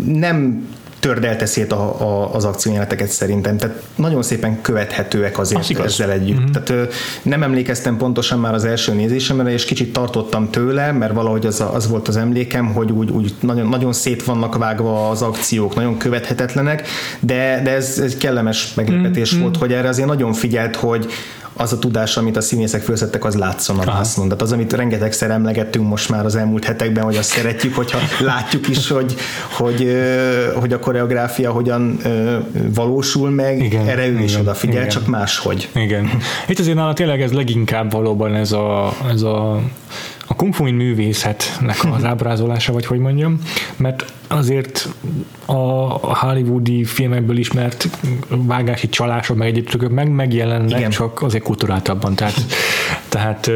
[0.06, 0.66] nem
[1.00, 3.56] tördelte szét a, a, az akciójeleneteket szerintem.
[3.56, 6.38] Tehát nagyon szépen követhetőek azért az ezzel együtt.
[6.38, 6.52] Mm-hmm.
[6.52, 11.64] Tehát nem emlékeztem pontosan már az első nézésemre, és kicsit tartottam tőle, mert valahogy az,
[11.72, 15.96] az volt az emlékem, hogy úgy, úgy nagyon, nagyon szét vannak vágva az akciók, nagyon
[15.96, 16.88] követhetetlenek,
[17.20, 19.42] de, de ez, ez kellemes meglepetés mm-hmm.
[19.42, 21.06] volt, hogy erre azért nagyon figyelt, hogy
[21.58, 24.28] az a tudás, amit a színészek felszettek, az látszon a vásznon.
[24.28, 28.68] Tehát az, amit rengetegszer emlegettünk most már az elmúlt hetekben, hogy azt szeretjük, hogyha látjuk
[28.68, 29.14] is, hogy,
[29.56, 29.96] hogy,
[30.54, 31.98] hogy a koreográfia hogyan
[32.74, 34.88] valósul meg, igen, erre ő is odafigyel, igen.
[34.88, 35.68] csak máshogy.
[35.74, 36.10] Igen.
[36.48, 39.60] Itt azért nála tényleg ez leginkább valóban ez a, ez a
[40.28, 43.38] a kung fu művészetnek az ábrázolása, vagy hogy mondjam,
[43.76, 44.88] mert azért
[45.46, 45.54] a
[46.16, 47.88] hollywoodi filmekből ismert
[48.28, 50.90] vágási csalások, meg egyéb meg megjelennek, Igen.
[50.90, 52.14] csak azért kulturáltabban.
[52.14, 52.40] Tehát,
[53.08, 53.50] tehát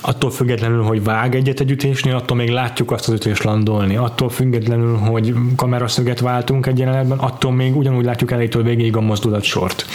[0.00, 3.96] attól függetlenül, hogy vág egyet egy ütésnél, attól még látjuk azt az ütést landolni.
[3.96, 9.86] Attól függetlenül, hogy kameraszöget váltunk egy jelenetben, attól még ugyanúgy látjuk elejétől végéig a mozdulatsort.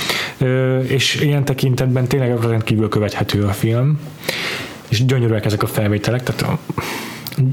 [0.88, 4.00] És ilyen tekintetben tényleg rendkívül követhető a film,
[4.88, 6.58] és gyönyörűek ezek a felvételek, tehát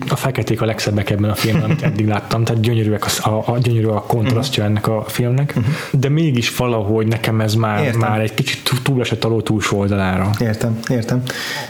[0.09, 3.59] a feketék a legszebbek ebben a filmben, amit eddig láttam, tehát gyönyörűek a, a, a
[3.59, 4.79] gyönyörű a kontrasztja uh-huh.
[4.79, 5.75] ennek a filmnek, uh-huh.
[6.01, 8.01] de mégis valahogy nekem ez már, értem.
[8.01, 10.31] már egy kicsit túl esett a ló túlsó oldalára.
[10.41, 11.23] Értem, értem.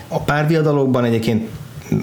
[0.09, 1.49] A párviadalokban egyébként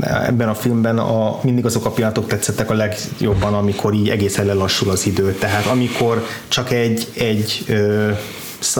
[0.01, 4.89] ebben a filmben a, mindig azok a pillanatok tetszettek a legjobban, amikor így egészen lelassul
[4.89, 5.33] az idő.
[5.33, 8.11] Tehát amikor csak egy, egy ö,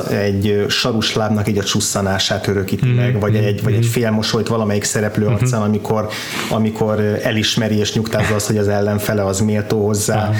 [0.10, 3.90] egy sarus lábnak így a csusszanását örökíti mm, meg, vagy, mm, egy, vagy egy mhm.
[3.90, 5.34] félmosolyt valamelyik szereplő mm-hmm.
[5.34, 6.08] arcán, amikor,
[6.50, 10.32] amikor elismeri és nyugtázza azt, hogy az ellenfele az méltó hozzá.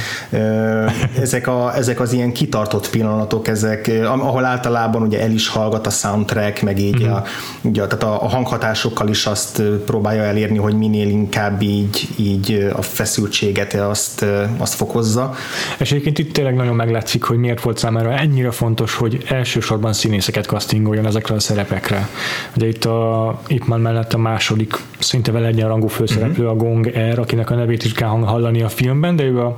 [1.22, 5.90] Ezek, a, ezek az ilyen kitartott pillanatok, ezek, ahol általában ugye el is hallgat a
[5.90, 7.12] soundtrack, meg így mm-hmm.
[7.12, 7.24] a,
[7.62, 12.82] ugye, tehát a, a hanghatásokkal is azt próbálja elérni, hogy minél inkább így, így a
[12.82, 14.26] feszültséget azt,
[14.58, 15.34] azt fokozza.
[15.78, 20.46] És egyébként itt tényleg nagyon meglátszik, hogy miért volt számára ennyire fontos, hogy elsősorban színészeket
[20.46, 22.10] castingoljon ezekre a szerepekre.
[22.56, 26.62] Ugye itt a Ipman mellett a második, szinte vele egyenrangú főszereplő uh-huh.
[26.62, 29.58] a Gong Er, akinek a nevét is kell hallani a filmben, de ő a,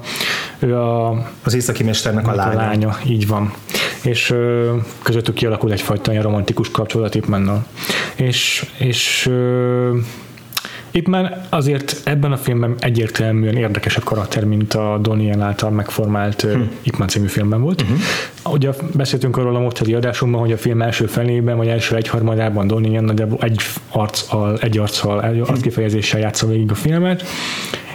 [0.60, 1.10] ő a
[1.44, 2.52] az északi mesternek a lánya.
[2.52, 2.98] a lánya.
[3.06, 3.54] Így van.
[4.04, 7.66] És ö, közöttük kialakul egyfajta ilyen romantikus kapcsolat Ipmannal.
[8.16, 9.98] És, és ö,
[10.92, 16.62] itt már azért ebben a filmben egyértelműen érdekesebb karakter, mint a Donnie által megformált hm.
[16.82, 17.82] Ipman című filmben volt.
[17.82, 18.54] Uh-huh.
[18.54, 23.00] Ugye beszéltünk arról a mostani adásunkban, hogy a film első felében, vagy első egyharmadában Donnie
[23.00, 25.52] nagyjából egy arccal, egy arccal, egy hm.
[25.52, 27.24] arckifejezéssel játsza végig a filmet.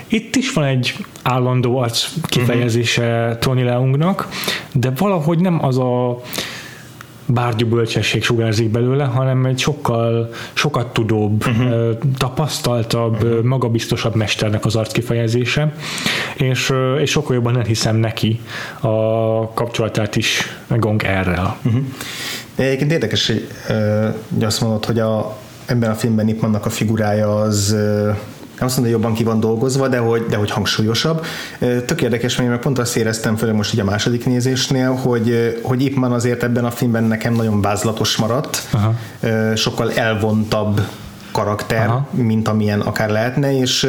[0.09, 3.39] Itt is van egy állandó arc kifejezése uh-huh.
[3.39, 4.29] Tony Leungnak,
[4.73, 6.21] de valahogy nem az a
[7.27, 11.99] bárgyú bölcsesség sugárzik belőle, hanem egy sokkal sokat tudóbb, uh-huh.
[12.19, 13.43] tapasztaltabb, uh-huh.
[13.43, 15.75] magabiztosabb mesternek az arckifejezése,
[16.37, 18.41] és, és sokkal jobban hiszem neki
[18.81, 21.57] a kapcsolatát is Gong erre.
[21.65, 21.83] Uh-huh.
[22.55, 23.47] Egyébként érdekes, hogy
[24.45, 25.37] azt mondod, hogy a,
[25.67, 27.77] ebben a filmben itt vannak a figurája az
[28.59, 31.25] nem azt mondom, hogy jobban ki van dolgozva, de hogy, de hogy hangsúlyosabb.
[31.59, 36.13] Tök érdekes, mert pont azt éreztem, főleg most ugye a második nézésnél, hogy, hogy Ipman
[36.13, 38.95] azért ebben a filmben nekem nagyon vázlatos maradt, Aha.
[39.55, 40.81] sokkal elvontabb
[41.37, 42.07] karakter, Aha.
[42.11, 43.89] mint amilyen akár lehetne, és,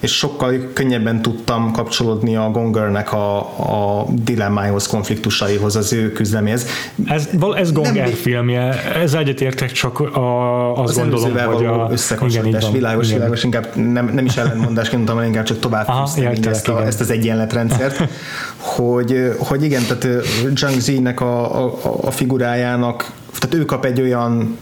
[0.00, 6.66] és sokkal könnyebben tudtam kapcsolódni a Gongernek a, a dilemmához, konfliktusaihoz, az ő küzdelméhez.
[7.06, 11.88] Ez, ez Gonger nem, filmje, ez egyetértek, csak a, azt az gondolom, hogy a...
[11.90, 13.18] összekapcsolódás, világos, igen.
[13.18, 17.00] világos, inkább nem, nem is ellentmondásként mondtam, inkább csak tovább Aha, értek, ezt, a, ezt
[17.00, 18.08] az egyenletrendszert,
[18.76, 20.24] hogy, hogy igen, tehát
[20.54, 24.58] Zhang Zi-nek a, a, a figurájának tehát ő kap egy olyan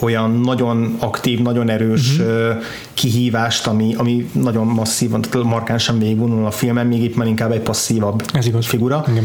[0.00, 2.62] olyan nagyon aktív, nagyon erős uh-huh.
[2.94, 7.60] kihívást, ami, ami nagyon masszívan, tehát markánsan végigvonul a filmen, még itt már inkább egy
[7.60, 8.66] passzívabb Ez igaz.
[8.66, 9.04] figura.
[9.08, 9.24] Igen.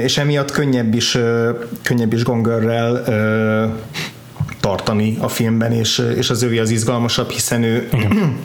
[0.00, 1.18] És emiatt könnyebb is,
[1.82, 3.04] könnyebb is gongörrel
[4.60, 8.36] tartani a filmben, és, és az ővi az izgalmasabb, hiszen ő Igen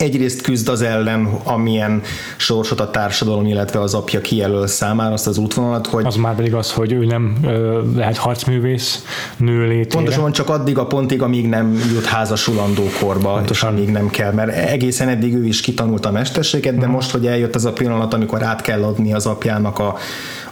[0.00, 2.02] egyrészt küzd az ellen, amilyen
[2.36, 6.06] sorsot a társadalom, illetve az apja kijelöl számára azt az útvonalat, hogy...
[6.06, 9.04] Az már pedig az, hogy ő nem ö, lehet harcművész
[9.36, 9.88] nő létére.
[9.88, 13.72] Pontosan csak addig a pontig, amíg nem jut házasulandó korba, Pontosan.
[13.72, 16.94] és amíg nem kell, mert egészen eddig ő is kitanult a mesterséget, de hmm.
[16.94, 19.96] most, hogy eljött az a pillanat, amikor át kell adni az apjának a,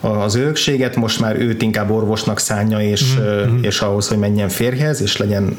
[0.00, 3.62] az örökséget, most már őt inkább orvosnak szánja, és, mm-hmm.
[3.62, 5.56] és ahhoz, hogy menjen férjhez, és legyen,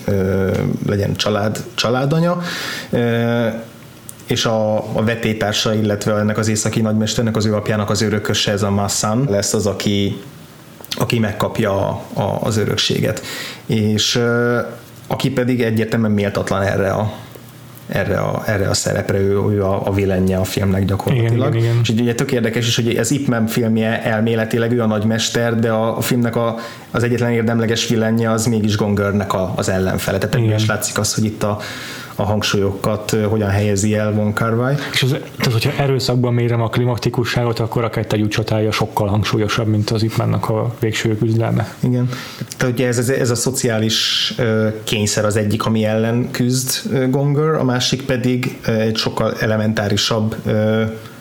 [0.88, 2.42] legyen család, családanya
[4.30, 8.64] és a, a vetétársa, illetve ennek az északi nagymesternek, az ő apjának az örököse, ez
[8.64, 10.22] a Massan lesz az, aki,
[10.96, 13.22] aki megkapja a, a, az örökséget.
[13.66, 14.22] És
[15.08, 17.14] aki pedig egyértelműen méltatlan erre a,
[17.88, 21.56] erre a, erre a szerepre, ő, ő a, a vilenje a filmnek gyakorlatilag.
[21.56, 21.80] Igen, igen, igen.
[21.82, 25.98] És ugye tök érdekes is, hogy ez Ip filmje elméletileg ő a nagymester, de a,
[25.98, 26.56] a filmnek a,
[26.92, 30.18] az egyetlen érdemleges vilenje az mégis Gongernek a, az ellenfele.
[30.18, 31.60] Tehát ebből is látszik az, hogy itt a,
[32.20, 34.76] a hangsúlyokat hogyan helyezi el Von Carvai.
[34.92, 39.90] És az, tehát, hogyha erőszakban mérem a klimatikusságot, akkor a kettő csatája sokkal hangsúlyosabb, mint
[39.90, 41.74] az Ipmannak a végső küzdelme.
[41.80, 42.10] Igen.
[42.58, 44.34] Tehát ugye ez, ez, ez a szociális
[44.84, 50.36] kényszer az egyik, ami ellen küzd Gonger, a másik pedig egy sokkal elementárisabb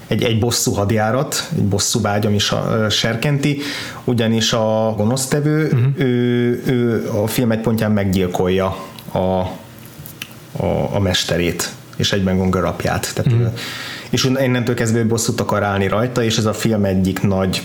[0.07, 3.61] egy, egy bosszú hadjárat, egy bosszú vágyam is a, serkenti,
[4.05, 5.87] ugyanis a gonosztevő, uh-huh.
[5.97, 8.67] ő, ő a film egy pontján meggyilkolja
[9.13, 9.43] a
[10.61, 13.15] a, a mesterét, és egyben Gonger apját.
[13.15, 13.47] Tehát, mm.
[14.11, 17.63] És innentől kezdve bosszút akar állni rajta, és ez a film egyik nagy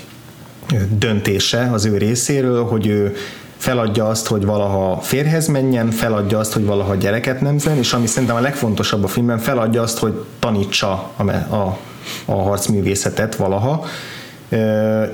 [0.90, 3.16] döntése az ő részéről, hogy ő
[3.58, 8.38] feladja azt, hogy valaha férhez menjen, feladja azt, hogy valaha gyereket nemzen, és ami szerintem
[8.38, 11.80] a legfontosabb a filmben, feladja azt, hogy tanítsa a, a,
[12.26, 13.86] a harcművészetet valaha,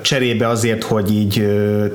[0.02, 1.48] cserébe azért, hogy így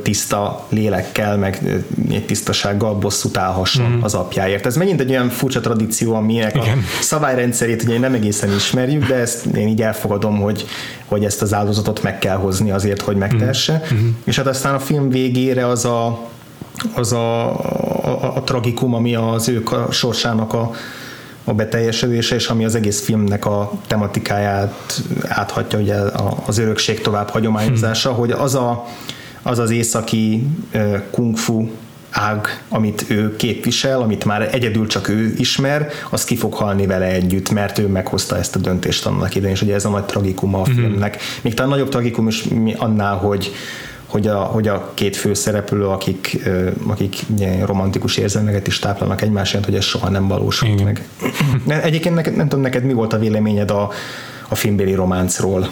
[0.03, 4.03] tiszta lélekkel, meg egy tisztasággal bosszút állhasson mm.
[4.03, 4.67] az apjáért.
[4.67, 6.79] Ez megint egy olyan furcsa tradíció, aminek Igen.
[6.79, 10.65] a szabályrendszerét ugye nem egészen ismerjük, de ezt én így elfogadom, hogy,
[11.05, 13.83] hogy ezt az áldozatot meg kell hozni azért, hogy megtesse.
[13.95, 14.09] Mm.
[14.25, 16.29] És hát aztán a film végére az a,
[16.95, 17.49] az a,
[18.05, 20.71] a, a tragikum, ami az ő sorsának a
[21.45, 25.97] a beteljesedése, és ami az egész filmnek a tematikáját áthatja ugye
[26.47, 28.19] az örökség tovább hagyományozása, hmm.
[28.19, 28.85] hogy az a,
[29.43, 30.47] az az északi
[31.11, 31.69] kung fu
[32.11, 37.07] ág, amit ő képvisel, amit már egyedül csak ő ismer, az ki fog halni vele
[37.07, 40.61] együtt, mert ő meghozta ezt a döntést annak idején, és ugye ez a nagy tragikuma
[40.61, 41.19] a filmnek.
[41.43, 42.45] Még talán nagyobb tragikum is
[42.77, 43.53] annál, hogy
[44.07, 46.39] hogy a, hogy a két főszereplő, akik,
[46.87, 47.17] akik
[47.65, 50.85] romantikus érzelmeket is táplálnak egymásért, hogy ez soha nem valósult Igen.
[50.85, 51.09] meg.
[51.83, 53.91] Egyébként neked, nem tudom, neked mi volt a véleményed a,
[54.49, 55.71] a filmbéli románcról?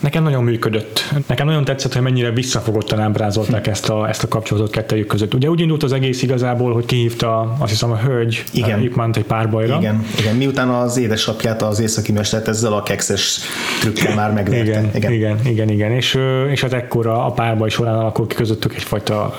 [0.00, 1.14] Nekem nagyon működött.
[1.26, 5.34] Nekem nagyon tetszett, hogy mennyire visszafogottan ábrázolták ezt a, ezt a kapcsolatot kettőjük között.
[5.34, 8.82] Ugye úgy indult az egész igazából, hogy kihívta azt hiszem a hölgy igen.
[8.82, 9.76] Ipmant egy párbajra.
[9.76, 10.36] Igen, igen.
[10.36, 13.40] Miután az édesapját az északi mestert ezzel a kekszes
[13.80, 14.64] trükkel már megverte.
[14.64, 15.92] Igen, igen, igen, igen, igen.
[15.92, 16.18] És,
[16.50, 19.36] és hát ekkora a párbaj során alakul ki közöttük egyfajta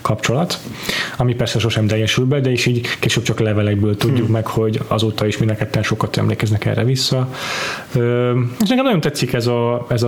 [0.00, 0.58] kapcsolat,
[1.16, 4.32] ami persze sosem teljesül be, de is így később csak levelekből tudjuk hmm.
[4.32, 7.28] meg, hogy azóta is mind sokat emlékeznek erre vissza.
[8.60, 10.07] És nekem nagyon tetszik ez a, ez a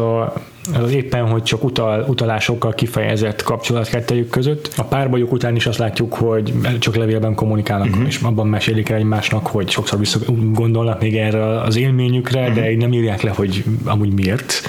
[0.74, 4.72] az éppen, hogy csak utal, utalásokkal kifejezett kapcsolat kettejük között.
[4.76, 8.06] A párbajuk után is azt látjuk, hogy csak levélben kommunikálnak, uh-huh.
[8.06, 10.18] és abban mesélik el egymásnak, hogy sokszor vissza
[10.52, 12.54] gondolnak még erre az élményükre, uh-huh.
[12.54, 14.62] de nem írják le, hogy amúgy miért.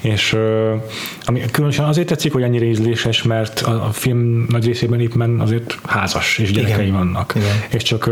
[0.00, 0.36] És
[1.24, 5.78] ami különösen azért tetszik, hogy ennyire ízléses, mert a, a film nagy részében éppen azért
[5.84, 6.96] házas, és gyerekei Igen.
[6.96, 7.32] vannak.
[7.36, 7.56] Igen.
[7.70, 8.10] És csak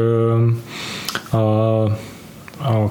[1.30, 1.82] a,
[2.58, 2.88] a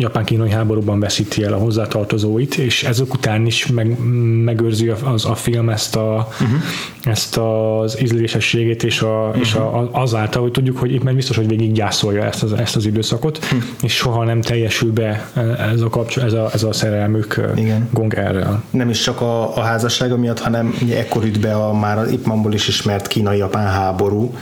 [0.00, 3.98] japán-kínai háborúban veszíti el a hozzátartozóit, és ezek után is meg,
[4.44, 6.60] megőrzi az, a film ezt, a, uh-huh.
[7.02, 9.40] ezt az ízlésességét, és, a, uh-huh.
[9.40, 12.76] és a, azáltal, hogy tudjuk, hogy itt meg biztos, hogy végig gyászolja ezt az, ezt
[12.76, 13.62] az időszakot, uh-huh.
[13.82, 15.30] és soha nem teljesül be
[15.72, 17.88] ez a, kapcsol, ez a, ez a szerelmük Igen.
[17.92, 18.62] gong erre.
[18.70, 22.10] Nem is csak a, a házassága miatt, hanem ugye ekkor üt be a már az
[22.10, 24.34] Ipmanból is ismert kínai-japán háború,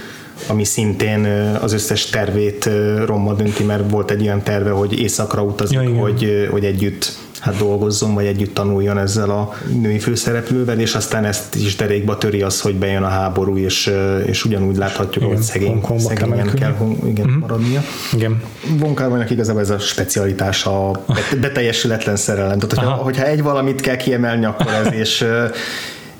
[0.47, 1.25] ami szintén
[1.61, 2.71] az összes tervét
[3.05, 7.57] romba dönti, mert volt egy olyan terve, hogy éjszakra utazik, ja, hogy, hogy együtt hát
[7.57, 12.61] dolgozzon, vagy együtt tanuljon ezzel a női főszereplővel, és aztán ezt is derékba töri az,
[12.61, 13.93] hogy bejön a háború, és,
[14.27, 16.75] és ugyanúgy láthatjuk, igen, hogy szegény, szegényen kell
[17.07, 17.41] igen, uh-huh.
[17.41, 17.83] maradnia.
[18.13, 18.43] Igen.
[18.79, 21.05] Vonkárványnak igazából ez a specialitása, a
[21.41, 22.59] beteljesületlen szerelem.
[22.59, 25.25] Tehát, hogyha, hogyha egy valamit kell kiemelni, akkor ez, és,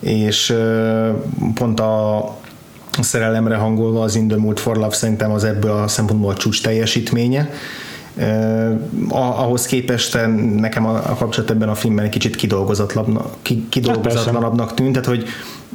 [0.01, 0.55] és
[1.55, 2.37] pont a
[3.03, 6.63] szerelemre hangolva az In the Mood for Love szerintem az ebből a szempontból a csúcs
[6.63, 7.51] teljesítménye.
[8.17, 10.19] Uh, ahhoz képest
[10.55, 12.37] nekem a, a kapcsolat ebben a filmben egy kicsit
[13.69, 15.25] kidolgozatlanabbnak hát tűnt, tehát hogy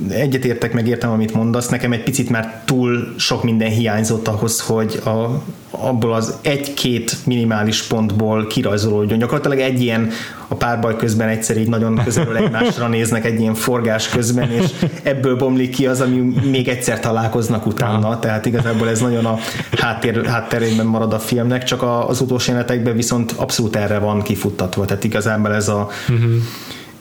[0.09, 5.41] egyetértek, megértem, amit mondasz, nekem egy picit már túl sok minden hiányzott ahhoz, hogy a,
[5.69, 9.19] abból az egy-két minimális pontból kirajzolódjon.
[9.19, 10.09] Gyakorlatilag egy ilyen
[10.47, 14.65] a párbaj közben egyszer így nagyon közelről egymásra néznek egy ilyen forgás közben, és
[15.03, 19.37] ebből bomlik ki az, ami még egyszer találkoznak utána, tehát igazából ez nagyon a
[19.77, 25.03] háttér, háttérében marad a filmnek, csak az utolsó jelenetekben viszont abszolút erre van kifuttatva, tehát
[25.03, 26.33] igazából ez a uh-huh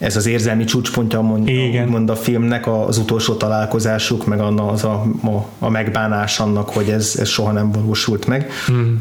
[0.02, 1.50] ez az érzelmi csúcspontja mond,
[1.88, 7.16] mond a filmnek az utolsó találkozásuk, meg az a, a, a megbánás annak, hogy ez,
[7.18, 8.50] ez soha nem valósult meg.
[8.72, 8.94] Mm.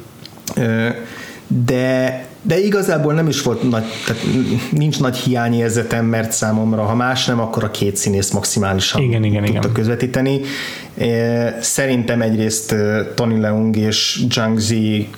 [1.47, 4.23] De de igazából nem is volt nagy, tehát
[4.71, 9.43] nincs nagy hiányérzetem, mert számomra, ha más nem, akkor a két színész maximálisan igen, igen,
[9.43, 9.71] tudta igen.
[9.71, 10.41] közvetíteni.
[11.59, 12.75] Szerintem egyrészt
[13.15, 15.09] Tony Leung és Zhang Zi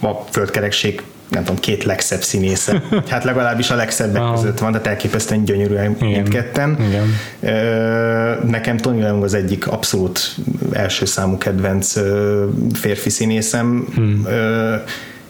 [0.00, 2.82] a földkerekség nem tudom, két legszebb színésze.
[3.08, 4.34] Hát legalábbis a legszebbek ah.
[4.34, 6.78] között van, tehát elképesztően gyönyörű mindketten.
[8.46, 10.34] Nekem Tony Leung az egyik abszolút
[10.72, 11.92] első számú kedvenc
[12.72, 13.88] férfi színészem.
[13.94, 14.26] Hmm.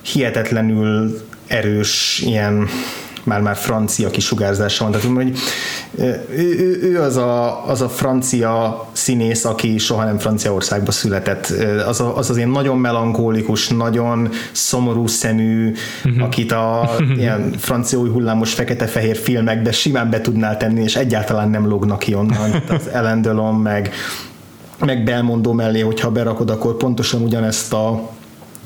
[0.03, 2.69] Hihetetlenül erős ilyen
[3.25, 4.93] már-már francia kisugárzása van.
[4.93, 5.39] Tehát, hogy
[5.99, 11.47] ő, ő, ő az, a, az a francia színész, aki soha nem Franciaországba született.
[11.87, 15.73] Az, a, az az ilyen nagyon melankólikus, nagyon szomorú szemű,
[16.05, 16.25] uh-huh.
[16.25, 21.69] akit a ilyen francia új hullámos fekete-fehér filmekbe simán be tudnál tenni, és egyáltalán nem
[21.69, 22.63] lógnak ki onnan.
[22.69, 23.93] Az Ellen Delon, meg,
[24.79, 28.11] meg Belmondo mellé, hogyha berakod, akkor pontosan ugyanezt a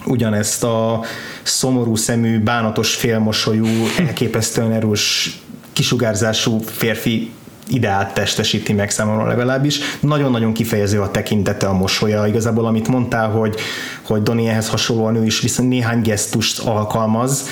[0.06, 1.00] ugyanezt a
[1.42, 3.66] szomorú szemű, bánatos félmosolyú,
[3.98, 5.38] elképesztően erős
[5.72, 7.30] kisugárzású férfi
[7.68, 9.78] ideát testesíti meg számomra legalábbis.
[10.00, 12.26] Nagyon-nagyon kifejező a tekintete, a mosolya.
[12.26, 13.54] Igazából, amit mondtál, hogy,
[14.02, 17.48] hogy Doni ehhez hasonlóan ő is viszont néhány gesztust alkalmaz,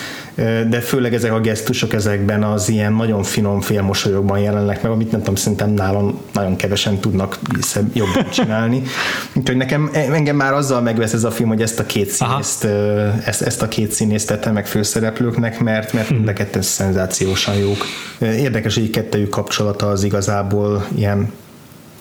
[0.69, 5.21] de főleg ezek a gesztusok ezekben az ilyen nagyon finom félmosolyokban jelennek meg, amit nem
[5.21, 7.39] tudom, szerintem nálam nagyon kevesen tudnak
[7.93, 8.83] jobban csinálni.
[9.35, 12.65] Úgyhogy nekem, engem már azzal megvesz ez a film, hogy ezt a két színészt,
[13.25, 17.85] ezt, ezt a két színészt tette meg főszereplőknek, mert, mert mind a ketten szenzációsan jók.
[18.19, 21.33] Érdekes, hogy kettőjük kapcsolata az igazából ilyen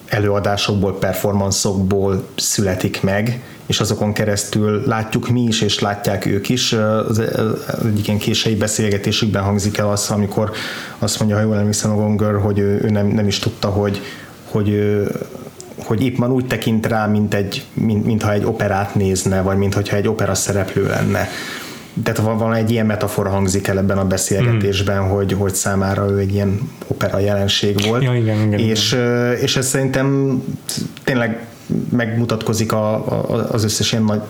[0.08, 6.74] előadásokból, performanszokból születik meg, és azokon keresztül látjuk mi is, és látják ők is.
[6.74, 7.22] Az,
[7.84, 10.52] egyik ilyen késői beszélgetésükben hangzik el az, amikor
[11.00, 14.02] azt mondja, ha jól emlékszem a Gonger, hogy ő, ő nem, nem is tudta, hogy,
[14.50, 14.80] hogy
[15.86, 20.08] hogy már úgy tekint rá, mint egy, mint, mintha egy operát nézne, vagy mintha egy
[20.08, 21.28] opera szereplő lenne.
[22.04, 25.08] Tehát van, van egy ilyen metafora hangzik el ebben a beszélgetésben, mm.
[25.08, 28.04] hogy, hogy számára ő egy ilyen opera jelenség volt.
[28.04, 29.36] Ja, igen, igen, és, igen.
[29.36, 30.38] és ez szerintem
[31.04, 31.46] tényleg
[31.90, 34.22] megmutatkozik a, a, az összes ilyen nagy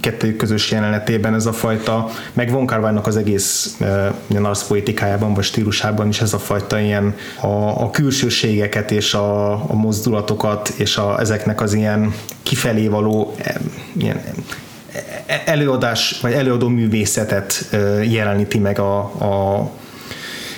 [0.00, 5.44] kettőjük közös jelenetében ez a fajta, meg Von Kar az egész e, ilyen politikájában vagy
[5.44, 11.20] stílusában is ez a fajta ilyen a, a külsőségeket és a, a mozdulatokat és a,
[11.20, 13.60] ezeknek az ilyen kifelé való e,
[13.96, 14.20] ilyen
[15.44, 17.68] előadás vagy előadó művészetet
[18.02, 19.70] jeleníti meg a, a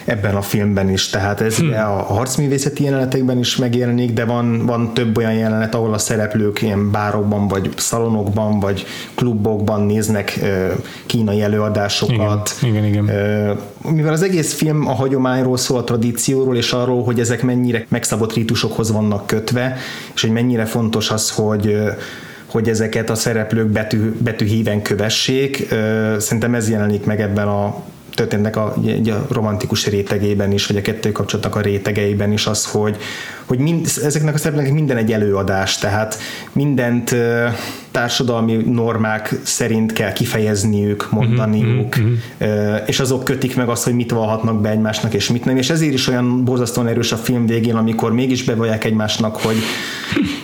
[0.05, 1.73] ebben a filmben is, tehát ez hmm.
[1.73, 6.91] a harcművészeti jelenetekben is megjelenik, de van, van több olyan jelenet, ahol a szereplők ilyen
[6.91, 10.41] bárokban, vagy szalonokban, vagy klubokban néznek
[11.07, 12.57] kínai előadásokat.
[12.63, 13.59] Igen, igen, igen.
[13.89, 18.33] Mivel az egész film a hagyományról szól, a tradícióról, és arról, hogy ezek mennyire megszabott
[18.33, 19.77] rítusokhoz vannak kötve,
[20.15, 21.77] és hogy mennyire fontos az, hogy
[22.51, 25.69] hogy ezeket a szereplők betű, betűhíven kövessék.
[26.19, 27.83] Szerintem ez jelenik meg ebben a
[28.15, 32.97] történetnek a, a romantikus rétegében is, vagy a kettő kapcsolatnak a rétegeiben is az, hogy,
[33.45, 36.19] hogy mind, ezeknek a szereplőknek minden egy előadás, tehát
[36.53, 37.15] mindent
[37.91, 42.75] társadalmi normák szerint kell kifejezniük, mondaniuk, mm-hmm.
[42.87, 45.93] és azok kötik meg azt, hogy mit valhatnak be egymásnak, és mit nem, és ezért
[45.93, 49.57] is olyan borzasztóan erős a film végén, amikor mégis bevallják egymásnak, hogy,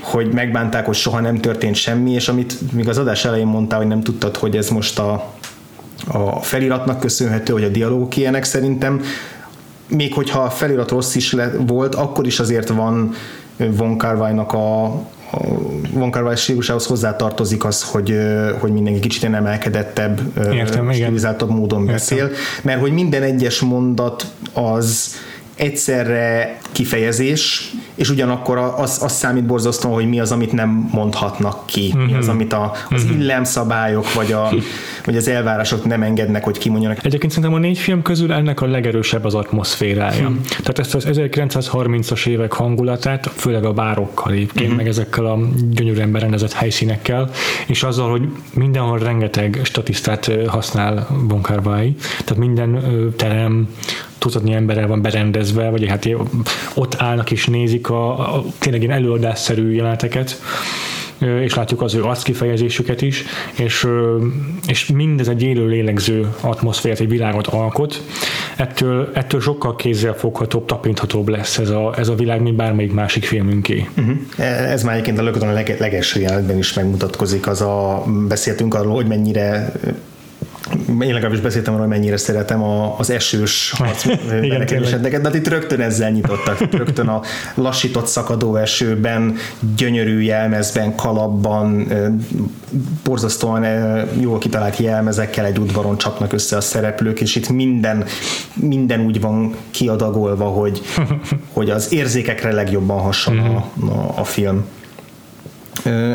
[0.01, 3.89] hogy megbánták, hogy soha nem történt semmi, és amit még az adás elején mondtál, hogy
[3.89, 5.35] nem tudtad, hogy ez most a
[6.07, 9.01] a feliratnak köszönhető, vagy a dialógok ilyenek szerintem,
[9.89, 13.15] még hogyha a felirat rossz is le, volt, akkor is azért van
[13.57, 15.39] Von Carvajnak a, a
[15.93, 18.19] Von Carvaj stílusához hozzátartozik az, hogy,
[18.59, 20.21] hogy mindenki kicsit ilyen emelkedettebb,
[20.53, 21.95] Értem, stilizáltabb módon Értem.
[21.95, 22.31] beszél,
[22.63, 25.15] mert hogy minden egyes mondat az
[25.55, 31.93] egyszerre kifejezés, és ugyanakkor az, az számít borzasztóan, hogy mi az, amit nem mondhatnak ki,
[31.97, 32.07] mm-hmm.
[32.07, 32.35] mi az, mhm.
[32.35, 33.21] amit a, az mm-hmm.
[33.21, 34.49] illemszabályok, vagy, a,
[35.05, 37.05] vagy az elvárások nem engednek, hogy kimondjanak.
[37.05, 40.29] Egyébként szerintem a négy film közül ennek a legerősebb az atmoszférája.
[40.29, 40.37] Mm.
[40.43, 44.77] Tehát ezt az 1930-as évek hangulatát, főleg a bárokkal egyébként, mm-hmm.
[44.77, 45.39] meg ezekkel a
[45.71, 47.31] gyönyörűen berendezett helyszínekkel,
[47.67, 51.95] és azzal, hogy mindenhol rengeteg statisztát használ Bonkárvái,
[52.25, 52.83] tehát minden
[53.17, 53.69] terem,
[54.19, 56.09] tucatnyi emberrel van berendezve, vagy hát
[56.75, 60.41] ott állnak és nézik a, a tényleg ilyen előadásszerű jeleneteket,
[61.19, 63.25] és látjuk az ő arckifejezésüket is,
[63.59, 63.87] és,
[64.67, 68.03] és mindez egy élő lélegző atmoszférát, egy világot alkot.
[68.57, 73.89] Ettől, ettől sokkal kézzelfoghatóbb, tapinthatóbb lesz ez a, ez a világ, mint bármelyik másik filmünké.
[73.99, 74.17] Uh-huh.
[74.71, 78.95] Ez már egyébként a lökötön a leg, legelső jelenetben is megmutatkozik, az a, beszéltünk arról,
[78.95, 79.73] hogy mennyire
[80.89, 85.81] én legalábbis beszéltem arról, hogy mennyire szeretem a, az esős harcműveleteket, de hát itt rögtön
[85.81, 87.21] ezzel nyitottak, rögtön a
[87.55, 89.37] lassított szakadó esőben,
[89.77, 91.93] gyönyörű jelmezben, kalapban,
[93.05, 93.65] borzasztóan
[94.21, 98.05] jól kitalált jelmezekkel egy udvaron csapnak össze a szereplők, és itt minden,
[98.55, 100.81] minden úgy van kiadagolva, hogy,
[101.53, 104.65] hogy az érzékekre legjobban hasonló a, a, a film.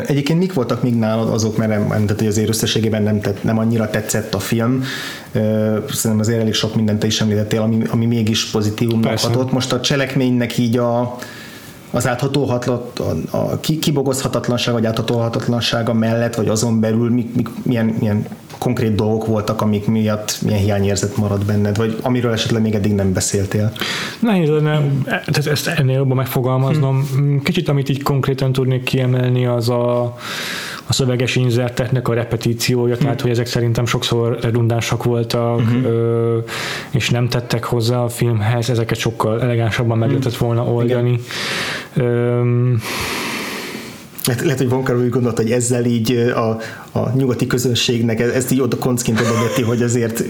[0.06, 3.90] Egyébként mik voltak még nálad azok, mert tehát, hogy azért összességében nem, tett, nem annyira
[3.90, 4.84] tetszett a film.
[5.32, 9.52] Szerintem azért elég sok mindent te is említettél, ami, ami mégis pozitívumnak hatott.
[9.52, 11.18] Most a cselekménynek így a,
[11.92, 12.98] az áthatóhatlat,
[13.30, 18.26] a, kibogozhatatlanság vagy áthatóhatatlansága mellett, vagy azon belül mi, mi, milyen, milyen
[18.58, 23.12] konkrét dolgok voltak, amik miatt milyen hiányérzet maradt benned, vagy amiről esetleg még eddig nem
[23.12, 23.72] beszéltél?
[24.20, 27.08] Nehéz lenne tehát ezt ennél jobban megfogalmaznom.
[27.14, 27.36] Hm.
[27.36, 30.16] Kicsit, amit így konkrétan tudnék kiemelni, az a
[30.86, 36.44] a szöveges inzerteknek a repetíciója, tehát hogy ezek szerintem sokszor redundánsak voltak, uh-huh.
[36.90, 41.20] és nem tettek hozzá a filmhez, ezeket sokkal elegánsabban meg lehetett volna oldani.
[41.94, 42.80] Igen.
[43.24, 43.31] Hát
[44.26, 46.48] lehet, hogy Von úgy gondolta, hogy ezzel így a,
[46.98, 50.24] a nyugati közönségnek ezt így oda koncként odaveti, hogy azért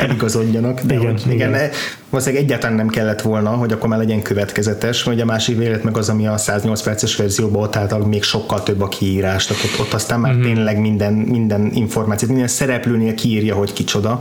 [0.00, 0.80] eligazodjanak.
[0.80, 1.54] De igen, hogy, igen.
[1.54, 1.70] igen.
[2.10, 5.96] valószínűleg egyáltalán nem kellett volna, hogy akkor már legyen következetes, vagy a másik vélet meg
[5.96, 9.80] az, ami a 108 perces verzióban ott által még sokkal több a kiírás, tehát ott,
[9.80, 10.42] ott aztán már mm-hmm.
[10.42, 14.20] tényleg minden, minden információt, minden szereplőnél kiírja, hogy kicsoda.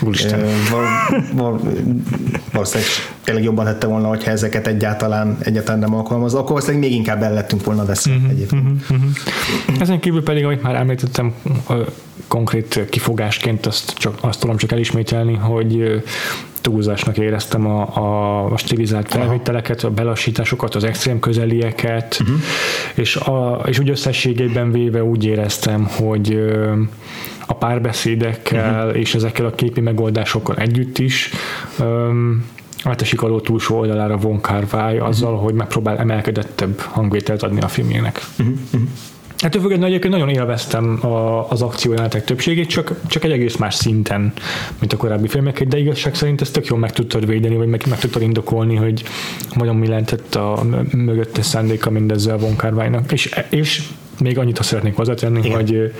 [0.00, 0.40] Úristen.
[0.70, 0.84] Val,
[1.32, 1.60] val,
[2.52, 2.90] valószínűleg
[3.24, 7.32] tényleg jobban tette volna, hogyha ezeket egyáltalán, egyáltalán nem alkalmaz, akkor valószínűleg még inkább el
[7.32, 8.62] lettünk volna veszünk uh-huh, egyébként.
[8.62, 8.98] Uh-huh,
[9.66, 9.80] uh-huh.
[9.80, 11.34] Ezen kívül pedig, amit már említettem,
[12.28, 16.02] konkrét kifogásként azt, csak, azt tudom csak elismételni, hogy
[16.60, 22.36] túlzásnak éreztem a, a, a stilizált felvételeket, a belassításokat, az extrém közelieket, uh-huh.
[22.94, 26.38] és, a, és úgy összességében véve úgy éreztem, hogy
[27.50, 29.00] a párbeszédekkel uh-huh.
[29.00, 31.30] és ezekkel a képi megoldásokkal együtt is
[31.78, 32.44] um,
[32.82, 35.44] átesik alól túlsó oldalára Von Kar-wai azzal, uh-huh.
[35.44, 38.20] hogy megpróbál emelkedettebb hangvételt adni a filmjének.
[38.38, 38.54] Uh-huh.
[38.72, 38.88] Uh-huh.
[39.38, 44.32] Hát függetlenül egyébként nagyon élveztem a, az akciójelenetek többségét, csak, csak egy egész más szinten,
[44.78, 47.82] mint a korábbi filmek, de igazság szerint ezt tök jól meg tudtad védeni, vagy meg,
[47.88, 49.02] meg tudtad indokolni, hogy
[49.54, 53.12] nagyon mi lehetett a mögötte szándéka mindezzel Von Kar-wai-nak.
[53.12, 53.82] És, és
[54.20, 55.52] még annyit ha szeretnék hozzátenni, Igen.
[55.52, 55.92] hogy,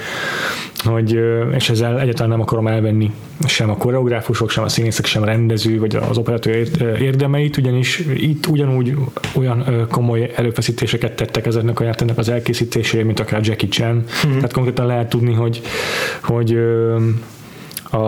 [0.84, 1.20] hogy,
[1.54, 3.12] és ezzel egyáltalán nem akarom elvenni
[3.46, 6.68] sem a koreográfusok, sem a színészek, sem a rendező, vagy az operatőr
[7.00, 8.94] érdemeit, ugyanis itt ugyanúgy
[9.34, 13.94] olyan komoly előfeszítéseket tettek ezeknek a játéknak az elkészítésére, mint akár Jackie Chan.
[14.26, 14.34] Mm-hmm.
[14.34, 15.62] Tehát konkrétan lehet tudni, hogy,
[16.22, 16.58] hogy
[17.90, 17.98] a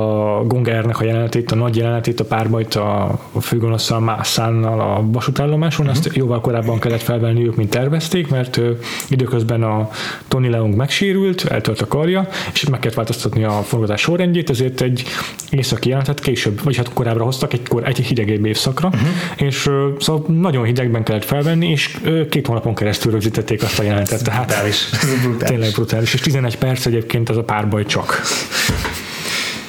[0.45, 6.01] Gongernek a jelenetét, a nagy jelenetét, a párbajt a, a főgonosszal Másszánnal a vasútállomáson, uh-huh.
[6.05, 8.61] azt jóval korábban kellett felvenni ők, mint tervezték, mert
[9.09, 9.91] időközben a
[10.28, 15.05] Tony Leung megsérült, eltört a karja, és meg kellett változtatni a forgatás sorrendjét, ezért egy
[15.51, 19.09] északi jelenetet később, vagy hát korábbra hoztak, egy, egy hidegebb évszakra, uh-huh.
[19.37, 21.99] és szóval nagyon hidegben kellett felvenni, és
[22.31, 24.89] két hónapon keresztül rögzítették azt a jelenetet, tehát brutális.
[25.39, 28.20] tényleg brutális, és 11 perc egyébként az a párbaj csak.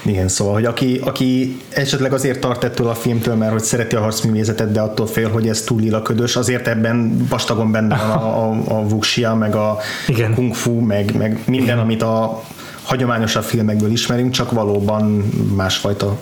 [0.05, 4.01] Igen, szóval, hogy aki, aki esetleg azért tart ettől a filmtől, mert hogy szereti a
[4.01, 8.77] harcművészetet, de attól fél, hogy ez túl lilaködös, azért ebben vastagon benne van a, a,
[8.77, 9.77] a wuxia, meg a
[10.07, 10.33] Igen.
[10.33, 11.79] kung fu, meg, meg minden, Igen.
[11.79, 12.43] amit a
[12.83, 15.03] hagyományosabb filmekből ismerünk, csak valóban
[15.55, 16.17] másfajta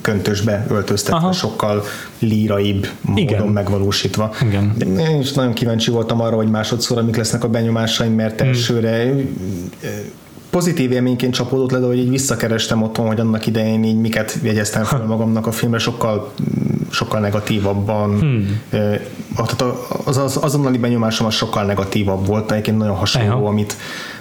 [0.00, 1.32] köntösbe öltöztetve, Aha.
[1.32, 1.82] sokkal
[2.18, 3.46] líraibb módon Igen.
[3.46, 4.30] megvalósítva.
[4.42, 4.74] Igen.
[4.98, 8.48] Én is nagyon kíváncsi voltam arra, hogy másodszor, amik lesznek a benyomásaim, mert hmm.
[8.48, 9.14] elsőre
[10.54, 14.84] pozitív élményként csapódott le, de hogy így visszakerestem otthon, hogy annak idején így miket jegyeztem
[14.84, 16.32] fel magamnak a filmre, sokkal
[16.90, 18.60] sokkal negatívabban hmm.
[19.34, 19.64] tehát
[20.04, 23.46] az, az, azonnali benyomásom az sokkal negatívabb volt, egyébként nagyon hasonló, Eha.
[23.46, 23.76] amit,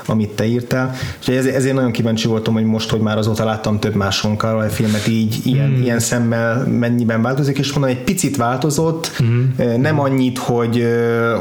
[0.05, 0.95] amit te írtál.
[1.21, 4.61] És ezért, ezért nagyon kíváncsi voltam, hogy most, hogy már azóta láttam több más a
[4.69, 5.83] filmet, így ilyen, hmm.
[5.83, 9.55] ilyen szemmel mennyiben változik, és mondom, egy picit változott, hmm.
[9.77, 10.87] nem annyit, hogy,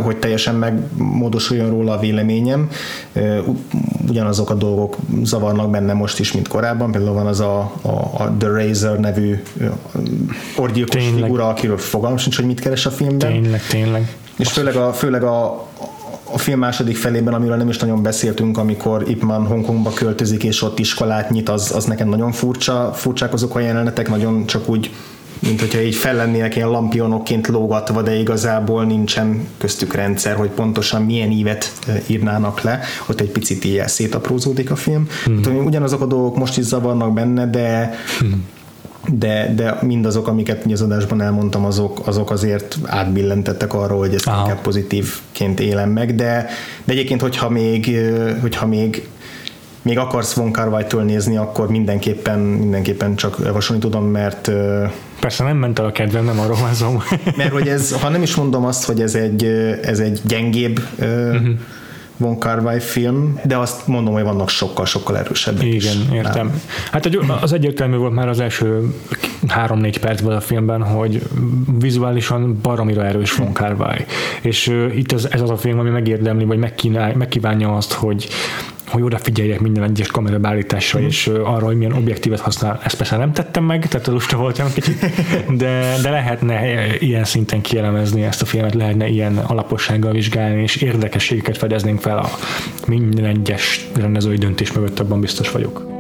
[0.03, 2.69] hogy teljesen megmódosuljon róla a véleményem,
[4.09, 8.35] ugyanazok a dolgok zavarnak benne most is, mint korábban, például van az a, a, a
[8.39, 9.43] The Razor nevű
[10.57, 13.33] orgyilkos figura, akiről fogalmam sincs, hogy mit keres a filmben.
[13.33, 14.17] Tényleg, tényleg.
[14.39, 15.67] És főleg a, főleg a,
[16.33, 20.63] a film második felében, amiről nem is nagyon beszéltünk, amikor Ip Man Hongkongba költözik, és
[20.63, 24.91] ott iskolát nyit, az, az nekem nagyon furcsa, furcsák azok a jelenetek, nagyon csak úgy
[25.47, 31.03] mint hogyha így fel lennének ilyen lampionokként lógatva, de igazából nincsen köztük rendszer, hogy pontosan
[31.03, 31.73] milyen ívet
[32.07, 32.81] írnának le.
[33.09, 35.09] Ott egy picit ilyen szétaprózódik a film.
[35.25, 38.45] Hát, ugyanazok a dolgok most is zavarnak benne, de hmm
[39.09, 44.41] de, de mindazok, amiket az adásban elmondtam, azok, azok azért átbillentettek arról, hogy ezt Aha.
[44.41, 46.47] inkább pozitívként élem meg, de,
[46.85, 47.99] de egyébként, hogyha még,
[48.41, 49.09] hogyha még
[49.85, 54.51] még akarsz Von kar nézni, akkor mindenképpen, mindenképpen csak javasolni tudom, mert
[55.21, 56.75] Persze nem ment el a kedvem, nem arról van
[57.37, 59.45] mert hogy ez, ha nem is mondom azt, hogy ez egy,
[59.83, 61.59] ez egy gyengébb uh-huh
[62.23, 66.15] Von Kar film, de azt mondom, hogy vannak sokkal-sokkal erősebbek Igen, is.
[66.15, 66.47] értem.
[66.47, 66.63] Nem.
[66.93, 67.09] Hát
[67.41, 68.95] az egyértelmű volt már az első
[69.49, 71.23] három-négy percben a filmben, hogy
[71.79, 74.05] vizuálisan baromira erős Von Kar
[74.43, 76.59] És uh, itt ez, ez az a film, ami megérdemli, vagy
[77.15, 78.29] megkívánja azt, hogy
[78.93, 81.05] hogy odafigyeljek minden egyes kamerabállításra, mm.
[81.05, 82.81] és arra, hogy milyen objektívet használ.
[82.85, 84.99] Ezt persze nem tettem meg, tehát lusta voltam kicsit,
[85.63, 91.59] de, de lehetne ilyen szinten kielemezni ezt a filmet, lehetne ilyen alapossággal vizsgálni, és érdekességeket
[91.59, 92.29] fedeznénk fel a
[92.87, 95.92] minden egyes rendezői döntés mögött, abban biztos vagyok.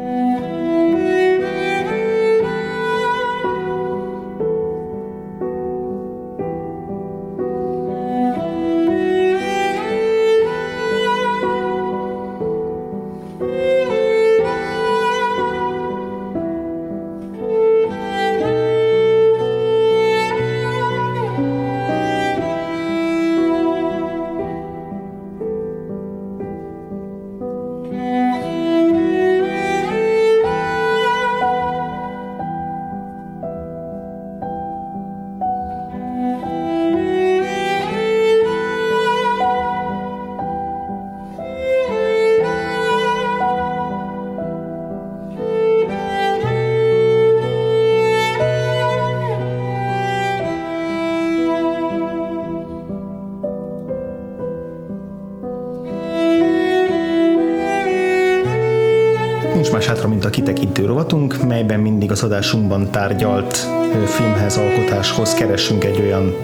[60.83, 63.67] Kitekintő rovatunk, melyben mindig az adásunkban tárgyalt
[64.07, 66.35] filmhez, alkotáshoz keresünk egy olyan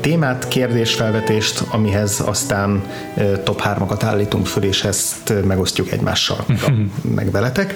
[0.00, 2.82] témát, kérdésfelvetést, amihez aztán
[3.44, 6.44] top 3-akat állítunk föl, és ezt megosztjuk egymással,
[7.16, 7.74] meg veletek.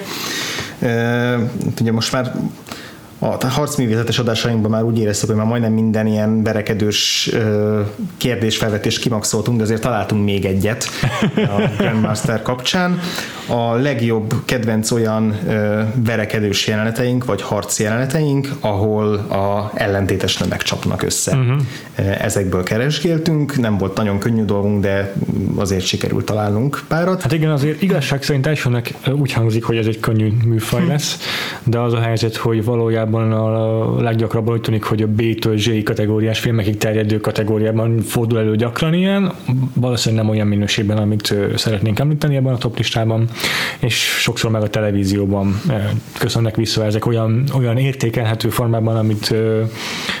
[1.81, 2.35] Ugye most már
[3.19, 7.31] a harcművészetes adásainkban már úgy éreztük, hogy már majdnem minden ilyen verekedős
[8.17, 10.89] kérdésfelvetést kimaxoltunk, de azért találtunk még egyet
[11.35, 12.99] a Grandmaster kapcsán.
[13.49, 15.37] A legjobb kedvenc olyan
[15.95, 21.35] verekedős jeleneteink, vagy harc jeleneteink, ahol a ellentétes nemek csapnak össze.
[21.35, 21.61] Uh-huh.
[22.23, 25.13] Ezekből keresgéltünk, nem volt nagyon könnyű dolgunk, de
[25.55, 27.21] azért sikerült találnunk párat.
[27.21, 30.87] Hát igen, azért igazság szerint elsőnek úgy hangzik, hogy ez egy könnyű műfaj hm.
[30.87, 31.17] lesz,
[31.63, 35.69] de az a helyzet, hogy valójában valójában a leggyakrabban úgy tűnik, hogy a B-től Z
[35.83, 39.31] kategóriás filmekig terjedő kategóriában fordul elő gyakran ilyen,
[39.73, 43.29] valószínűleg nem olyan minőségben, amit szeretnénk említeni ebben a top listában,
[43.79, 45.61] és sokszor meg a televízióban
[46.19, 49.33] köszönnek vissza ezek olyan, olyan értékelhető formában, amit,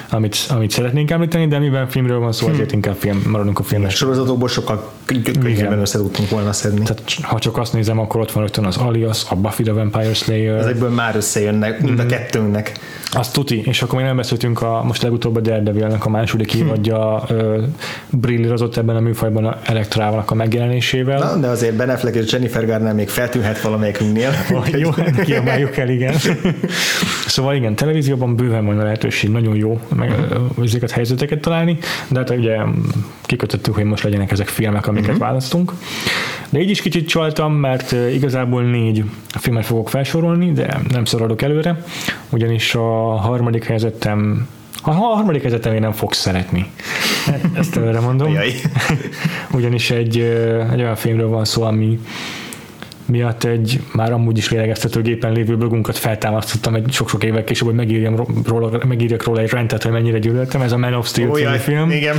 [0.09, 2.53] amit, amit szeretnénk említeni, de mivel filmről van szó, hmm.
[2.53, 3.95] azért inkább film, maradunk a filmes.
[3.95, 4.91] Sorozatokból sokkal
[5.39, 6.81] könnyebben össze tudtunk volna szedni.
[6.83, 10.13] Tehát ha csak azt nézem, akkor ott van rögtön az Alias, a Buffy the Vampire
[10.13, 10.57] Slayer.
[10.57, 12.11] Ezekből már összejönnek, mind a hmm.
[12.11, 12.79] kettőnknek.
[13.11, 16.57] Azt tuti, és akkor még nem beszéltünk a, most legutóbb a Daredevilnek a második hm.
[16.57, 17.27] évadja
[18.09, 21.19] brillirozott ebben a műfajban a Elektrával a megjelenésével.
[21.19, 24.31] Na, de azért Ben Affleck és Jennifer Garner még feltűnhet valamelyikünknél.
[24.71, 26.15] jó, hát kiemeljük el, igen.
[27.27, 30.13] szóval igen, televízióban bőven van a lehetőség, nagyon jó meg
[30.63, 32.57] ezeket helyzeteket találni, de hát ugye
[33.21, 35.25] kikötöttük, hogy most legyenek ezek filmek, amiket uh-huh.
[35.25, 35.73] választunk.
[36.49, 41.83] De így is kicsit csaltam, mert igazából négy filmet fogok felsorolni, de nem szorodok előre,
[42.29, 44.47] ugyanis a harmadik helyzetem
[44.83, 46.71] a harmadik helyzetem én nem fogsz szeretni.
[47.53, 48.35] Ezt előre mondom.
[49.51, 50.19] Ugyanis egy,
[50.71, 51.99] egy olyan filmről van szó, ami
[53.09, 58.25] miatt egy már amúgy is lélegeztetőgépen lévő blogunkat feltámasztottam egy sok-sok évek később, hogy megírjam
[58.45, 60.61] róla, megírjak róla egy rendet, hogy mennyire gyűlöltem.
[60.61, 61.91] Ez a Man of Steel oh, film.
[61.91, 62.15] Igen.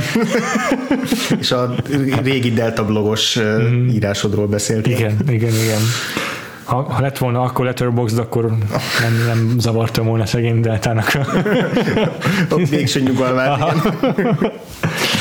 [1.39, 1.75] És a
[2.23, 3.87] régi Delta blogos mm.
[3.87, 4.87] írásodról beszélt.
[4.87, 5.81] Igen, igen, igen.
[6.63, 8.45] Ha, ha lett volna akkor Letterboxd, akkor
[9.01, 11.11] nem, nem zavartam volna szegény Deltának.
[12.69, 13.75] Végső nyugalmát.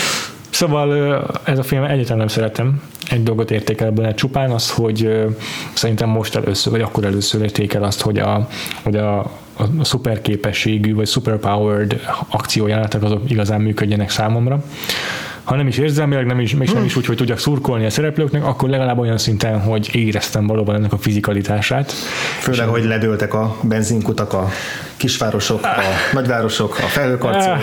[0.60, 2.82] Szóval ez a film egyáltalán nem szeretem.
[3.10, 5.26] Egy dolgot értékel benne csupán, az, hogy
[5.74, 8.48] szerintem most először, vagy akkor először értékel azt, hogy a,
[8.82, 9.18] hogy a,
[9.56, 14.62] a szuperképességű, vagy superpowered akciójelenetek azok igazán működjenek számomra
[15.44, 18.44] ha nem is érzelmileg, nem is, és nem is úgy, hogy tudjak szurkolni a szereplőknek,
[18.44, 21.92] akkor legalább olyan szinten, hogy éreztem valóban ennek a fizikalitását.
[22.40, 24.48] Főleg, hogy ledőltek a benzinkutak, a
[24.96, 25.80] kisvárosok, a
[26.12, 27.58] nagyvárosok, a felhőkarcolók.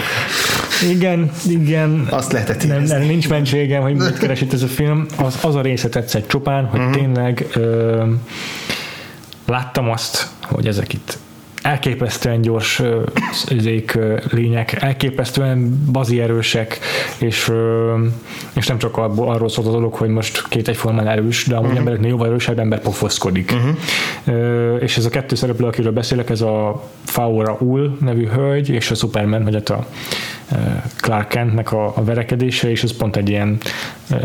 [0.90, 2.08] Igen, igen.
[2.10, 5.06] Azt lehetett nem, nem, nincs mentségem, hogy mit keres itt ez a film.
[5.16, 6.96] Az, az a része tetszett csupán, hogy uh-huh.
[6.96, 8.04] tényleg ö,
[9.46, 11.18] láttam azt, hogy ezek itt
[11.62, 12.82] elképesztően gyors
[13.58, 13.98] ezék,
[14.30, 16.80] lények, elképesztően bazi erősek,
[17.18, 17.52] és,
[18.54, 21.80] és nem csak arról szólt a dolog, hogy most két egyformán erős, de amúgy uh-huh.
[21.80, 23.56] embereknél jóval erősebb ember pofoszkodik.
[23.56, 24.82] Uh-huh.
[24.82, 28.96] És ez a kettő szereplő, akiről beszélek, ez a Faura Ul nevű hölgy, és a
[28.96, 29.88] Superman, vagy hát a
[30.98, 33.58] Clark Kentnek a, a verekedése, és ez pont egy ilyen,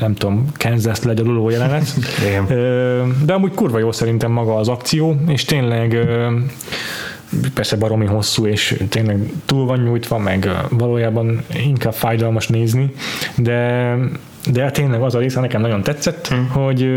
[0.00, 1.94] nem tudom, Kansas legyaluló jelenet.
[3.24, 5.96] De amúgy kurva jó szerintem maga az akció, és tényleg
[7.54, 12.94] persze baromi hosszú, és tényleg túl van nyújtva, meg valójában inkább fájdalmas nézni,
[13.36, 13.94] de,
[14.46, 16.48] de tényleg az a része nekem nagyon tetszett, hmm.
[16.48, 16.90] hogy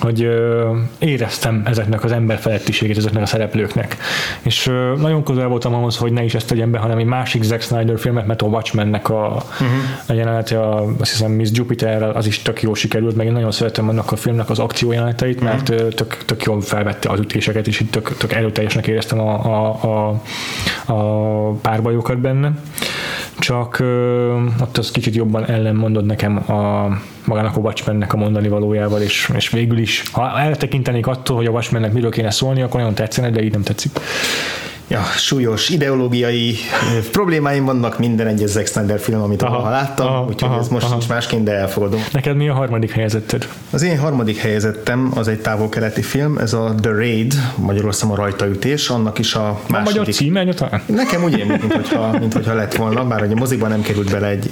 [0.00, 0.28] hogy
[0.98, 3.96] éreztem ezeknek az emberfelettiségét ezeknek a szereplőknek.
[4.42, 7.62] És nagyon közel voltam ahhoz, hogy ne is ezt tegyem be, hanem egy másik Zack
[7.62, 9.68] Snyder filmet, mert a Watchmennek a, uh-huh.
[10.06, 13.50] a jelenete, a, azt hiszem Miss Jupiter, az is tök jó sikerült, meg én nagyon
[13.50, 15.88] szeretem annak a filmnek az akció jeleneteit, mert uh-huh.
[15.88, 20.22] tök, tök jól felvette az ütéseket, és itt tök, tök erőteljesnek éreztem a, a, a,
[20.92, 22.52] a párbajokat benne.
[23.38, 23.82] Csak
[24.60, 26.88] ott az kicsit jobban ellenmondod nekem a
[27.24, 31.50] magának a Watchmennek a mondani valójával, és, és végül is, ha eltekintenék attól, hogy a
[31.50, 33.92] Watchmennek miről kéne szólni, akkor nagyon tetszene, de így nem tetszik
[34.90, 36.56] ja, súlyos ideológiai
[37.12, 40.84] problémáim vannak minden egyes Zack Snyder film, amit aha, láttam, aha, úgyhogy aha, ez most
[40.84, 40.94] aha.
[40.94, 42.04] nincs másként, de elfogadom.
[42.12, 43.48] Neked mi a harmadik helyezetted?
[43.70, 48.88] Az én harmadik helyezettem az egy távol-keleti film, ez a The Raid, magyarul a rajtaütés,
[48.88, 49.96] annak is a második.
[49.96, 50.44] A magyar címe?
[50.86, 54.10] Nekem úgy mint, mint, hogyha, mint hogyha lett volna, bár hogy a moziban nem került
[54.10, 54.50] bele egy...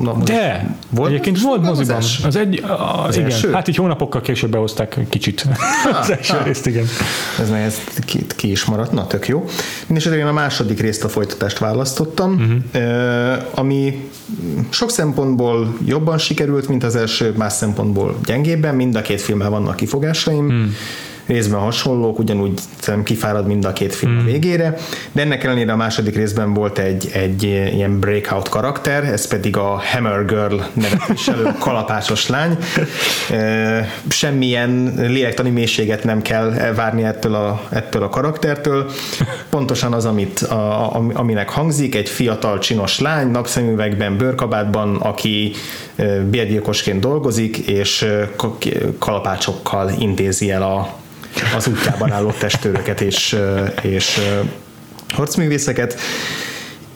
[0.00, 1.96] Na, de, volt, egyébként volt moziban.
[1.96, 2.64] Az, az egy,
[3.06, 3.52] az, igen, első?
[3.52, 5.46] hát így hónapokkal később behozták kicsit
[5.84, 6.84] ah, az első ah, részt, igen.
[7.40, 9.44] Ez meg ez ki, ki is maradt, na tök jó.
[9.80, 13.42] Mindenesetre én a második részt a folytatást választottam, uh-huh.
[13.54, 14.10] ami
[14.70, 19.76] sok szempontból jobban sikerült, mint az első, más szempontból gyengébben, mind a két filmmel vannak
[19.76, 20.44] kifogásaim.
[20.44, 20.70] Uh-huh
[21.28, 22.60] részben hasonlók, ugyanúgy
[23.04, 24.24] kifárad mind a két film mm.
[24.24, 24.74] végére,
[25.12, 29.82] de ennek ellenére a második részben volt egy, egy ilyen breakout karakter, ez pedig a
[29.92, 32.58] Hammer Girl nevet viselő kalapásos lány.
[34.08, 38.90] Semmilyen lélektani mélységet nem kell várni ettől a, ettől a karaktertől.
[39.48, 45.52] Pontosan az, amit, a, aminek hangzik, egy fiatal csinos lány, napszemüvegben, bőrkabátban, aki
[46.30, 48.06] bérgyilkosként dolgozik, és
[48.98, 50.96] kalapácsokkal intézi el a,
[51.56, 53.36] az útjában álló testőröket és,
[53.82, 54.20] és
[55.08, 56.00] harcművészeket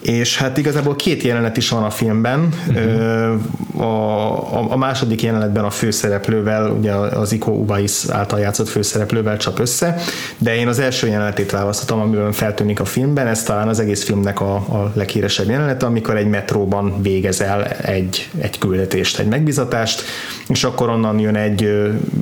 [0.02, 2.48] és hát igazából két jelenet is van a filmben.
[2.68, 3.82] Uh-huh.
[3.82, 9.96] A, a, második jelenetben a főszereplővel, ugye az Iko Ubais által játszott főszereplővel csak össze,
[10.38, 14.40] de én az első jelenetét választottam, amiben feltűnik a filmben, ez talán az egész filmnek
[14.40, 20.02] a, a leghíresebb jelenete, amikor egy metróban végezel egy, egy küldetést, egy megbizatást,
[20.48, 21.60] és akkor onnan jön egy,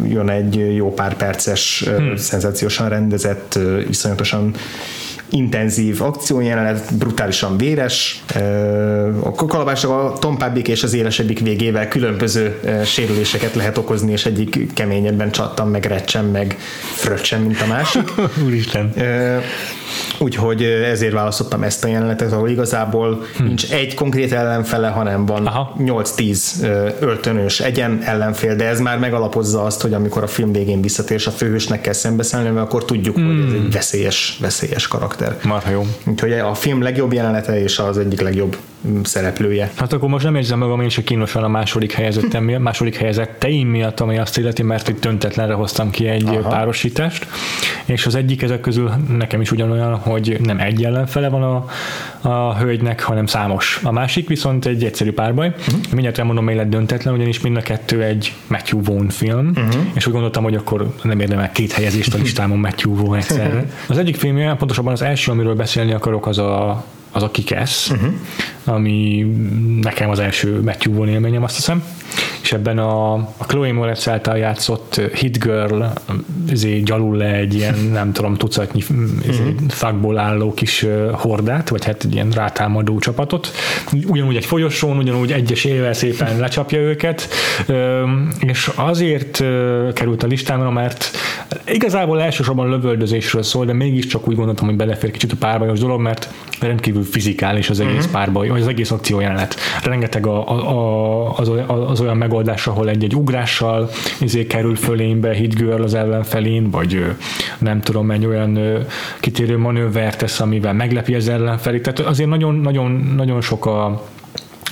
[0.08, 2.16] jön egy jó pár perces, hmm.
[2.16, 3.58] szenzációsan rendezett,
[3.88, 4.54] iszonyatosan
[5.30, 8.24] intenzív akciójelenet, brutálisan véres.
[9.22, 15.30] A kalapások a tompábbik és az élesebbik végével különböző sérüléseket lehet okozni, és egyik keményebben
[15.30, 16.56] csattam, meg recsen, meg
[16.94, 18.12] fröccsen, mint a másik.
[18.46, 18.92] Úristen.
[20.18, 23.44] Úgyhogy ezért választottam ezt a jelenetet, ahol igazából hm.
[23.44, 25.76] nincs egy konkrét ellenfele, hanem van Aha.
[25.78, 26.40] 8-10
[27.00, 31.26] öltönös egyen ellenfél, de ez már megalapozza azt, hogy amikor a film végén visszatér, és
[31.26, 33.26] a főhősnek kell szembeszállni, akkor tudjuk, hm.
[33.26, 35.36] hogy ez egy veszélyes, veszélyes karakter.
[35.44, 35.86] Marha jó.
[36.06, 38.56] Úgyhogy a film legjobb jelenete és az egyik legjobb
[39.02, 39.70] szereplője.
[39.74, 43.68] Hát akkor most nem érzem magam én is kínosan a második helyezettem miatt, második helyezetteim
[43.68, 46.48] miatt, ami azt illeti, mert itt döntetlenre hoztam ki egy Aha.
[46.48, 47.26] párosítást,
[47.84, 51.64] és az egyik ezek közül nekem is ugyanolyan, hogy nem egy ellenfele van a,
[52.28, 53.80] a hölgynek, hanem számos.
[53.82, 55.48] A másik viszont egy egyszerű párbaj.
[55.48, 55.80] Uh-huh.
[55.92, 59.82] Mindjárt elmondom, hogy lett döntetlen, ugyanis mind a kettő egy Matthew Vaughn film, uh-huh.
[59.94, 63.64] és úgy gondoltam, hogy akkor nem érdemel két helyezést a listámon Matthew Vaughn egyszerre.
[63.88, 68.12] Az egyik filmje, pontosabban az első, amiről beszélni akarok, az a az a Kikesz, uh-huh.
[68.64, 69.26] ami
[69.80, 71.82] nekem az első Matthew Vaughn élményem, azt hiszem.
[72.42, 75.82] És ebben a, a Chloe Moretz által játszott Hit Girl
[76.50, 79.66] ezért gyalul le egy ilyen, nem tudom, tucatnyi uh-huh.
[79.66, 83.50] thugból álló kis hordát, vagy hát egy ilyen rátámadó csapatot.
[84.06, 87.28] Ugyanúgy egy folyosón, ugyanúgy egyes éve szépen lecsapja őket,
[88.40, 89.36] és azért
[89.94, 91.10] került a listámra, mert
[91.66, 96.32] igazából elsősorban lövöldözésről szól, de mégiscsak úgy gondoltam, hogy belefér kicsit a párbajos dolog, mert
[96.60, 98.10] rendkívül fizikális az egész uh-huh.
[98.10, 99.56] párbaj, vagy az egész akció jelenet.
[99.82, 101.50] Rengeteg a, a, az,
[101.86, 103.90] az olyan megoldás, ahol egy-egy ugrással
[104.20, 107.04] izé kerül fölénybe, hit girl az ellenfelén, vagy
[107.58, 108.58] nem tudom, mennyi olyan
[109.20, 111.82] kitérő manővert tesz, amivel meglepi az ellenfelét.
[111.82, 113.84] Tehát azért nagyon, nagyon, nagyon sok a,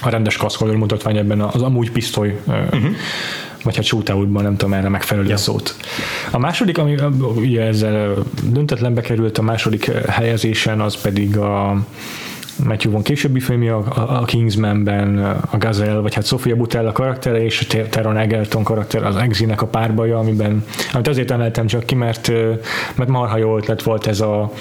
[0.02, 2.90] a rendes kaszkolőr mutatvány ebben az amúgy pisztoly uh-huh
[3.68, 5.36] vagy hát shootoutban, nem tudom erre megfelelő ja.
[5.36, 5.76] szót.
[6.30, 6.94] A második, ami
[7.36, 11.76] ugye ezzel döntetlenbe került, a második helyezésen, az pedig a
[12.64, 15.18] Matthew von későbbi filmje, a, a Kingsmanben
[15.50, 19.66] a Gazelle, vagy hát Sofia Butella karaktere és a Teron Egerton karakter az Exinek a
[19.66, 22.32] párbaja, amiben, amit azért emeltem csak ki, mert,
[22.94, 24.52] mert marha jó ötlet volt ez a,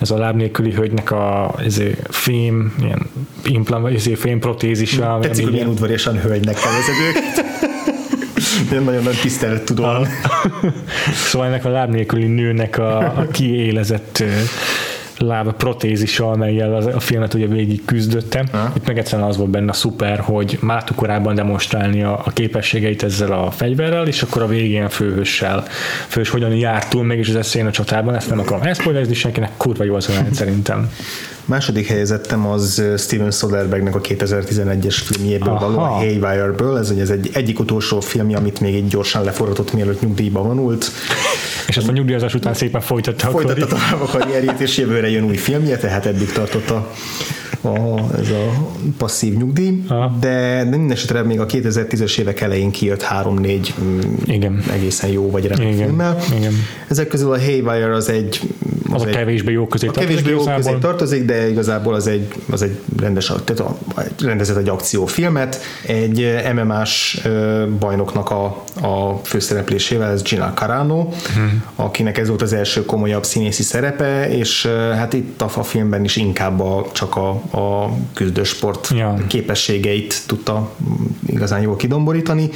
[0.00, 3.06] ez a láb nélküli hölgynek a ezé, fém, ilyen
[3.44, 5.18] implant, ezé, fém protézisa.
[5.20, 7.47] Tetszik, hogy milyen udvariasan hölgynek nevezed őket.
[8.72, 10.06] Én nagyon nagy tisztelet tudom.
[11.30, 14.22] szóval ennek a láb nélküli nőnek a, a kiélezett
[15.18, 18.46] lába protézisa, amelyel a filmet ugye végig küzdöttem.
[18.52, 18.72] Ha?
[18.76, 23.32] Itt meg egyszerűen az volt benne szuper, hogy már korábban demonstrálni a, a képességeit ezzel
[23.32, 25.64] a fegyverrel, és akkor a végén a főhőssel.
[26.08, 29.84] Főhős hogyan járt túl mégis az eszén a csatában, ezt nem akarom elszpoilerezni senkinek, kurva
[29.84, 30.90] jó az olyan szerintem.
[31.48, 35.66] Második helyezettem az Steven Soderberghnek a 2011-es filmjéből Aha.
[35.66, 36.78] való, a Haywire-ből.
[36.78, 40.90] Ez, ez egy egyik utolsó filmje, amit még egy gyorsan leforgatott, mielőtt nyugdíjba vonult.
[41.68, 45.36] És azt a nyugdíjazás után szépen folytatta a Folytatta a karrierjét, és jövőre jön új
[45.36, 46.92] filmje, tehát eddig tartott a,
[47.60, 50.16] a, ez a passzív nyugdíj, Aha.
[50.20, 54.64] de, de minden esetre még a 2010-es évek elején kijött 3-4 mm, Igen.
[54.72, 56.18] egészen jó vagy remek filmmel.
[56.36, 56.52] Igen.
[56.88, 58.40] Ezek közül a Haywire az egy
[58.92, 60.08] az, az a kevésbé jó közé tartozik.
[60.08, 63.78] Kevésbé jó közé tartozik, de igazából az egy, az egy rendes, tehát a,
[64.20, 65.60] rendezett egy akciófilmet.
[65.86, 67.20] Egy MMA-s
[67.78, 68.44] bajnoknak a,
[68.80, 71.64] a főszereplésével, ez Gina Carano, hmm.
[71.74, 76.16] akinek ez volt az első komolyabb színészi szerepe, és hát itt a, a filmben is
[76.16, 77.28] inkább a, csak a,
[77.58, 79.24] a küzdősport ja.
[79.26, 80.70] képességeit tudta
[81.26, 82.50] igazán jól kidomborítani.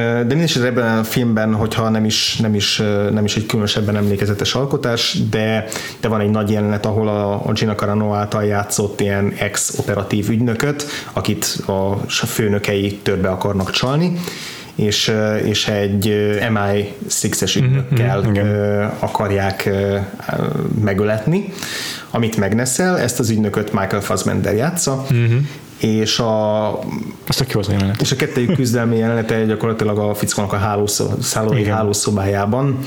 [0.00, 2.76] De mindesetre ebben a filmben, hogyha nem is, nem is,
[3.10, 5.64] nem is egy különösebben emlékezetes alkotás, de,
[6.00, 10.86] de van egy nagy jelenet, ahol a, a Gina Carano által játszott ilyen ex-operatív ügynököt,
[11.12, 14.12] akit a főnökei törbe akarnak csalni,
[14.74, 15.12] és,
[15.44, 16.06] és egy
[16.40, 19.70] MI6-es ügynökkel uh-huh, akarják
[20.82, 21.52] megöletni,
[22.10, 25.40] amit megneszel, ezt az ügynököt Michael Fassbender játsza, uh-huh
[25.82, 26.68] és a,
[27.26, 28.00] Azt a jelenet.
[28.00, 30.56] És a kettőjük küzdelmi jelenete gyakorlatilag a fickónak a
[31.68, 32.78] hálószobájában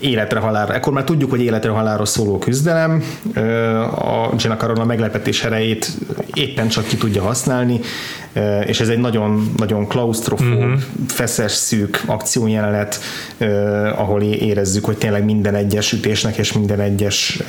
[0.00, 0.74] életre halálra.
[0.74, 3.04] Ekkor már tudjuk, hogy életre halálra szóló küzdelem.
[3.94, 5.88] A Gina Carano meglepetés erejét
[6.34, 7.80] éppen csak ki tudja használni,
[8.66, 10.80] és ez egy nagyon, nagyon klaustrofób, uh-huh.
[11.08, 13.00] feszes, szűk akciójelenet,
[13.96, 17.42] ahol érezzük, hogy tényleg minden egyes ütésnek és minden egyes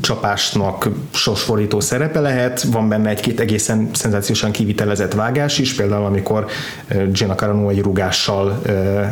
[0.00, 6.46] csapásnak sorsfordító szerepe lehet, van benne egy-két egészen szenzációsan kivitelezett vágás is, például amikor
[7.12, 8.62] Gina Carano egy rugással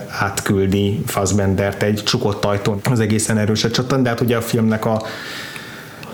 [0.09, 5.03] átküldi Fassbendert egy csukott ajtón, az egészen erőset csattan, de hát ugye a filmnek a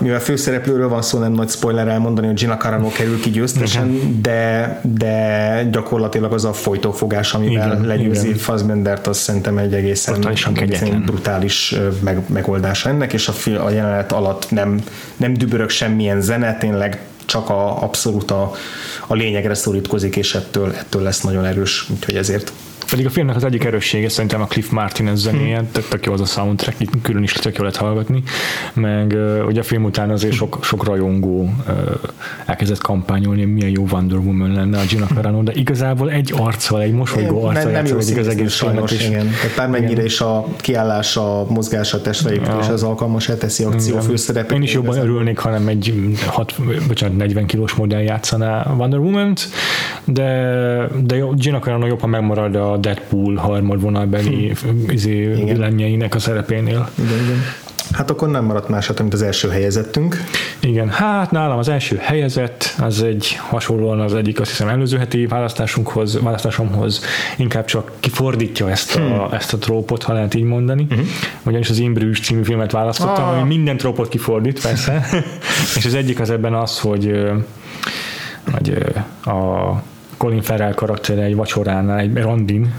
[0.02, 4.80] mivel főszereplőről van szó, nem nagy spoiler elmondani, hogy Gina Carano kerül ki győztesen, de,
[4.94, 8.38] de gyakorlatilag az a folytófogás, amivel igen, legyőzi igen.
[8.38, 10.20] Fassbendert, az szerintem egy egészen,
[11.04, 14.80] brutális meg, megoldás ennek, és a, film, a jelenet alatt nem,
[15.16, 18.52] nem dübörög semmilyen zene, tényleg csak a, abszolút a,
[19.06, 22.52] a lényegre szorítkozik, és ettől, ettől lesz nagyon erős, úgyhogy ezért
[22.92, 25.68] pedig a filmnek az egyik erőssége szerintem a Cliff Martinez zenéje, hmm.
[25.72, 28.22] tök, tök jó az a soundtrack, külön is tök jó lehet hallgatni,
[28.72, 29.16] meg
[29.46, 31.54] ugye a film után azért sok, sok rajongó
[32.46, 36.92] elkezdett kampányolni, milyen jó Wonder Woman lenne a Gina Carano, de igazából egy arccal, egy
[36.92, 39.06] mosolygó arccal nem, nem jó az egész sajnos, is.
[39.06, 39.30] Igen.
[39.40, 40.04] Tehát bármennyire igen.
[40.04, 42.72] is a kiállás, a mozgás, a testfelépítés ja.
[42.72, 44.56] az alkalmas teszi akció főszerepet.
[44.56, 46.54] Én is jobban örülnék, hanem egy 6,
[46.86, 49.48] bocsánat, 40 kilós modell játszaná Wonder Woman-t,
[50.04, 54.90] de, de Gina Carano jobban megmarad a Deadpool harmadvonalbeli hm.
[54.90, 56.88] izé, villemjeinek a szerepénél.
[56.98, 57.42] Igen, igen.
[57.92, 60.16] Hát akkor nem maradt más, mint az első helyezettünk.
[60.60, 65.26] Igen, hát nálam az első helyezett, az egy hasonlóan az egyik, azt hiszem előző heti
[65.26, 67.04] választásunkhoz, választásomhoz
[67.36, 69.32] inkább csak kifordítja ezt a, hmm.
[69.32, 70.86] ezt a trópot, ha lehet így mondani.
[70.90, 71.06] Uh-huh.
[71.42, 73.38] Ugyanis az Imbrűs című filmet választottam, ah.
[73.38, 75.06] ami minden trópot kifordít, persze.
[75.76, 77.20] És az egyik az ebben az, hogy,
[78.52, 78.74] hogy
[79.24, 79.82] a
[80.22, 82.74] Colin Farrell karaktere egy vacsoránál, egy randin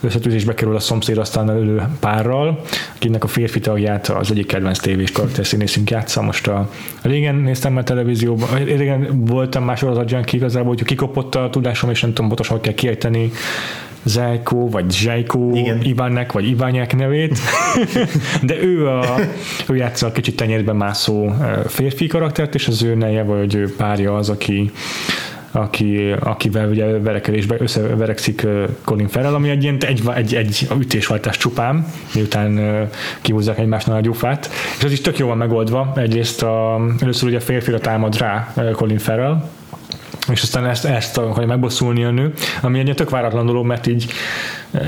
[0.00, 2.60] összetűzésbe kerül a szomszéd aztán elő párral,
[2.96, 6.22] akinek a férfi tagját az egyik kedvenc tévés karakterszínészünk játsza.
[6.22, 6.70] Most a,
[7.02, 12.12] régen néztem a televízióban, régen voltam más sorozat igazából, hogy kikopott a tudásom, és nem
[12.12, 13.30] tudom pontosan, hogy kell kiejteni
[14.06, 17.38] Zsájkó, vagy Zsájkó Ivánnek, vagy Iványák nevét,
[18.48, 19.16] de ő, a,
[19.68, 21.30] ő játsza a kicsit tenyérben mászó
[21.66, 24.70] férfi karaktert, és az ő neje, vagy ő párja az, aki
[25.50, 28.46] aki, akivel ugye verekedésbe összeverekszik
[28.84, 32.88] Colin Farrell, ami egy, ilyen, egy, egy, egy ütésváltás csupán, miután
[33.20, 35.92] kihúzzák egymásnál a gyufát, és az is tök jól van megoldva.
[35.96, 39.42] Egyrészt a, először ugye férfira támad rá Colin Farrell,
[40.30, 42.32] és aztán ezt, ezt akarja megbosszulni a nő,
[42.62, 44.12] ami egy tök váratlan dolog, mert így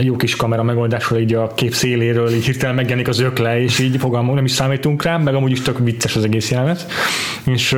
[0.01, 3.97] jó kis kamera megoldásról így a kép széléről így hirtelen megjelenik az ökle, és így
[3.97, 6.87] fogalmunk nem is számítunk rá, meg amúgy is tök vicces az egész jelenet.
[7.47, 7.77] És,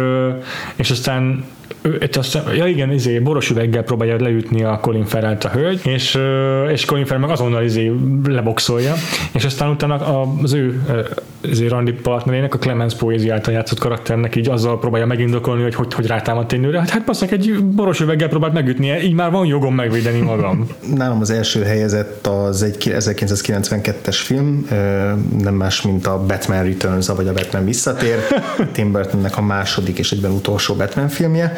[0.76, 1.44] és aztán
[1.82, 6.18] ő, azt, ja igen, izé, boros üveggel próbálja leütni a Colin farrell a hölgy, és,
[6.72, 7.92] és Colin Farrell meg azonnal izé
[8.28, 8.94] leboxolja,
[9.32, 9.94] és aztán utána
[10.42, 10.80] az ő
[11.40, 15.94] izé, Randy partnerének, a Clemens Poézi által játszott karakternek így azzal próbálja megindokolni, hogy hogy,
[15.94, 16.78] hogy rátámadt egy nőre.
[16.78, 20.66] Hát, hát basszak, egy boros üveggel próbált megütni, így már van jogom megvédeni magam.
[20.94, 21.62] Nálam az első
[21.93, 24.66] helyezett az egy 1992-es film,
[25.38, 28.18] nem más, mint a Batman Returns, vagy a Batman visszatér,
[28.72, 31.53] Tim Burtonnek a második és egyben utolsó Batman filmje.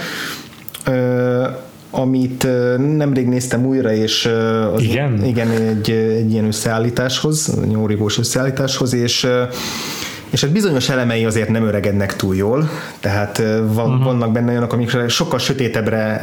[1.91, 2.47] Amit
[2.97, 4.27] nemrég néztem újra, és
[4.75, 9.27] az igen, igen egy, egy ilyen összeállításhoz, nyórigós összeállításhoz, és
[10.35, 12.71] és hát bizonyos elemei azért nem öregednek túl jól,
[13.01, 14.05] tehát van, uh-huh.
[14.05, 16.21] vannak benne olyanok, amikre sokkal sötétebbre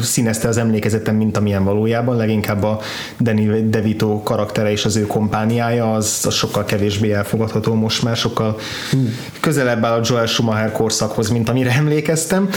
[0.00, 2.80] színezte az emlékezetem, mint amilyen valójában, leginkább a
[3.20, 8.56] Danny DeVito karaktere és az ő kompániája, az, az sokkal kevésbé elfogadható most már, sokkal
[8.92, 9.00] uh.
[9.40, 12.48] közelebb áll a Joel Schumacher korszakhoz, mint amire emlékeztem.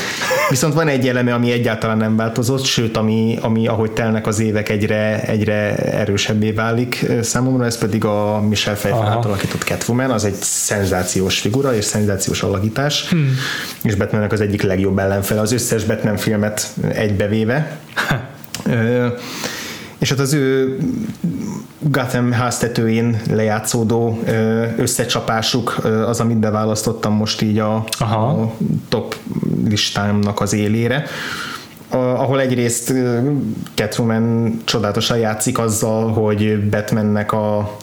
[0.50, 4.70] Viszont van egy eleme, ami egyáltalán nem változott, sőt, ami, ami ahogy telnek az évek
[4.70, 10.36] egyre, egyre erősebbé válik számomra, ez pedig a Michelle Pfeiffer alakított Catwoman, az egy
[10.88, 13.36] szenzációs figura és szenzációs alakítás, hmm.
[13.82, 17.78] és Batmannek az egyik legjobb ellenfele, az összes Batman filmet egybevéve.
[20.00, 20.78] és hát az ő
[21.80, 24.24] Gotham háztetőjén lejátszódó
[24.78, 28.54] összecsapásuk az, amit beválasztottam most így a, a
[28.90, 29.16] top
[29.68, 31.06] listámnak az élére
[31.90, 32.94] ahol egyrészt
[33.76, 37.78] Catwoman csodálatosan játszik azzal, hogy Batmannek a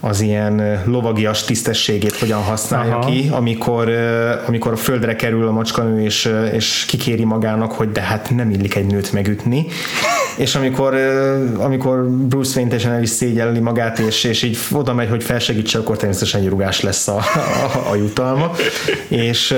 [0.00, 3.10] az ilyen lovagias tisztességét hogyan használja Aha.
[3.10, 3.88] ki, amikor,
[4.46, 8.74] amikor a földre kerül a macskanő, és, és kikéri magának, hogy de hát nem illik
[8.74, 9.66] egy nőt megütni,
[10.40, 10.94] és amikor,
[11.58, 15.78] amikor Bruce Wayne teljesen el is szégyelli magát, és, és így oda megy, hogy felsegítse,
[15.78, 18.52] akkor természetesen rugás lesz a, a, a jutalma.
[19.08, 19.54] És,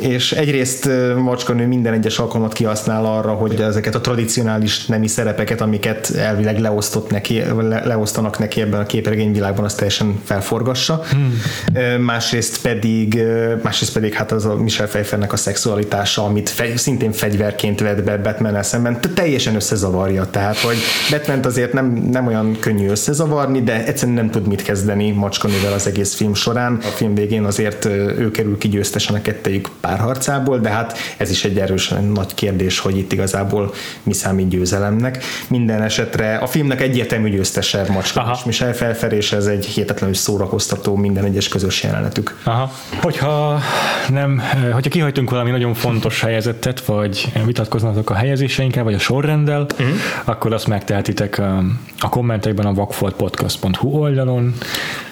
[0.00, 6.10] és egyrészt macskanő minden egyes alkalmat kihasznál arra, hogy ezeket a tradicionális nemi szerepeket, amiket
[6.10, 11.02] elvileg leosztott neki, le, leosztanak neki ebben a képregényvilágban, azt teljesen felforgassa.
[11.10, 12.02] Hmm.
[12.02, 13.22] Másrészt pedig,
[13.62, 18.16] másrészt pedig hát az a Michel Pfeiffernek a szexualitása, amit fe, szintén fegyverként vett be
[18.16, 20.17] batman szemben, teljesen összezavarja.
[20.26, 20.76] Tehát, hogy
[21.10, 25.86] batman azért nem, nem olyan könnyű összezavarni, de egyszerűen nem tud mit kezdeni macskanővel az
[25.86, 26.78] egész film során.
[26.82, 31.44] A film végén azért ő kerül ki győztesen a kettejük párharcából, de hát ez is
[31.44, 35.24] egy erősen nagy kérdés, hogy itt igazából mi számít győzelemnek.
[35.48, 40.96] Minden esetre a filmnek egyértelmű győztese macska és Michel Pfeiffer, és ez egy hihetetlenül szórakoztató
[40.96, 42.36] minden egyes közös jelenetük.
[42.42, 42.72] Aha.
[43.02, 43.60] Hogyha
[44.08, 44.42] nem,
[44.72, 49.88] hogyha kihagytunk valami nagyon fontos helyezettet, vagy vitatkoznatok a helyezéseinkkel, vagy a sorrenddel, uh-huh.
[50.24, 51.64] Akkor azt megtehetitek a,
[51.98, 54.54] a kommentekben a vakfoltpodcast.hu oldalon.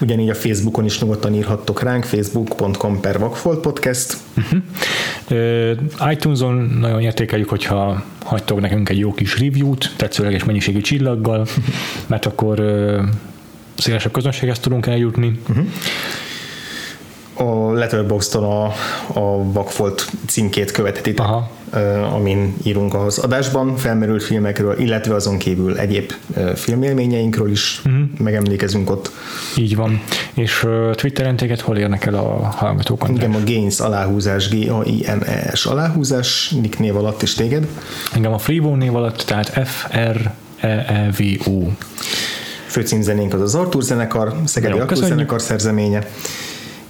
[0.00, 4.16] Ugyanígy a Facebookon is nyugodtan írhattok ránk, facebook.com per vakfoltpodcast.
[4.36, 4.60] Uh-huh.
[5.30, 11.46] Uh, iTunes-on nagyon értékeljük, hogyha hagytok nekünk egy jó kis review-t, tetszőleges mennyiségű csillaggal,
[12.06, 12.62] mert akkor
[13.76, 15.40] szélesebb közönséghez tudunk eljutni.
[15.48, 15.66] Uh-huh
[17.38, 18.64] a Letterboxdon a,
[19.20, 21.50] a Vakfolt címkét követhetitek, Aha.
[22.12, 26.12] Amin írunk ahhoz adásban felmerült filmekről, illetve azon kívül egyéb
[26.54, 28.02] filmélményeinkről is uh-huh.
[28.18, 29.10] megemlékezünk ott.
[29.56, 30.02] Így van.
[30.34, 33.02] És Twitteren téged hol érnek el a hallgatók?
[33.02, 33.24] András?
[33.24, 37.66] Engem a Gains aláhúzás, G-A-I-N-E-S aláhúzás, nick név alatt is téged.
[38.12, 41.68] Engem a Freevo név alatt, tehát F-R-E-E-V-O.
[42.66, 46.06] Főcímzenénk az az Artur zenekar, Szegedi Artur zenekar szerzeménye.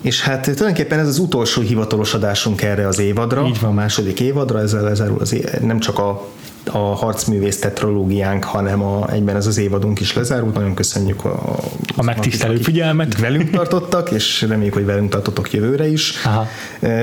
[0.00, 3.70] És hát tulajdonképpen ez az utolsó hivatalos adásunk erre az évadra, Így van.
[3.70, 6.26] a második évadra, ezzel lezárul az é- nem csak a
[6.72, 10.54] a harcművész tetrológiánk, hanem a, egyben ez az évadunk is lezárult.
[10.54, 11.58] Nagyon köszönjük a,
[11.96, 13.20] a megtisztelő figyelmet.
[13.20, 16.12] Velünk tartottak, és reméljük, hogy velünk tartotok jövőre is.
[16.24, 16.46] Aha.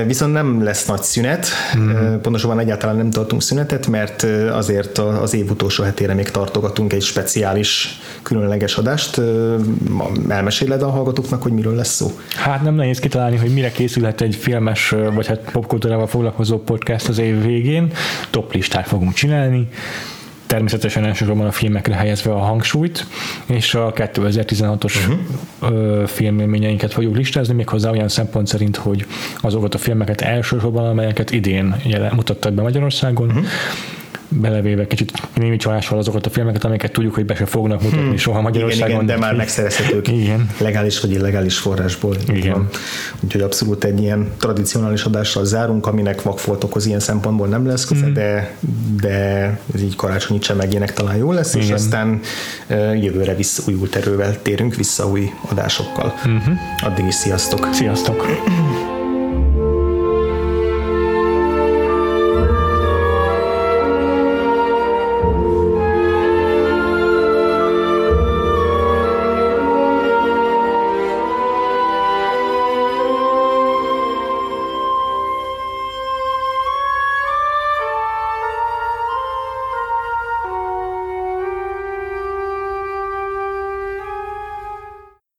[0.06, 1.46] Viszont nem lesz nagy szünet,
[1.76, 2.14] mm.
[2.22, 8.00] pontosabban egyáltalán nem tartunk szünetet, mert azért az év utolsó hetére még tartogatunk egy speciális,
[8.22, 9.20] különleges adást.
[10.28, 12.18] Elmeséled a hallgatóknak, hogy miről lesz szó?
[12.36, 17.18] Hát nem nehéz kitalálni, hogy mire készülhet egy filmes, vagy hát popkultúrával foglalkozó podcast az
[17.18, 17.92] év végén.
[18.30, 19.68] Top listát fogunk csinálni, beszélni,
[20.46, 23.06] természetesen elsősorban a filmekre helyezve a hangsúlyt,
[23.46, 24.94] és a 2016-os
[25.60, 26.06] uh-huh.
[26.06, 29.06] filmélményeinket fogjuk listázni, méghozzá olyan szempont szerint, hogy
[29.40, 33.46] azokat a filmeket elsősorban, amelyeket idén jelen, mutattak be Magyarországon, uh-huh
[34.28, 38.16] belevéve kicsit némi csalással azokat a filmeket, amiket tudjuk, hogy be se fognak mutatni hmm.
[38.16, 38.88] soha Magyarországon.
[38.88, 40.50] Igen, igen, de már megszerezhetők igen.
[40.58, 42.16] legális vagy illegális forrásból.
[42.28, 42.68] Igen.
[43.20, 48.12] Úgyhogy abszolút egy ilyen tradicionális adással zárunk, aminek vakfoltokhoz ilyen szempontból nem lesz köze, hmm.
[48.12, 48.56] de,
[49.00, 51.66] de ez így karácsonyi csemegének talán jó lesz, igen.
[51.66, 52.20] és aztán
[53.00, 56.14] jövőre vissza, újult erővel térünk vissza új adásokkal.
[56.16, 56.54] Uh-huh.
[56.82, 57.68] Addig is sziasztok!
[57.72, 58.26] Sziasztok!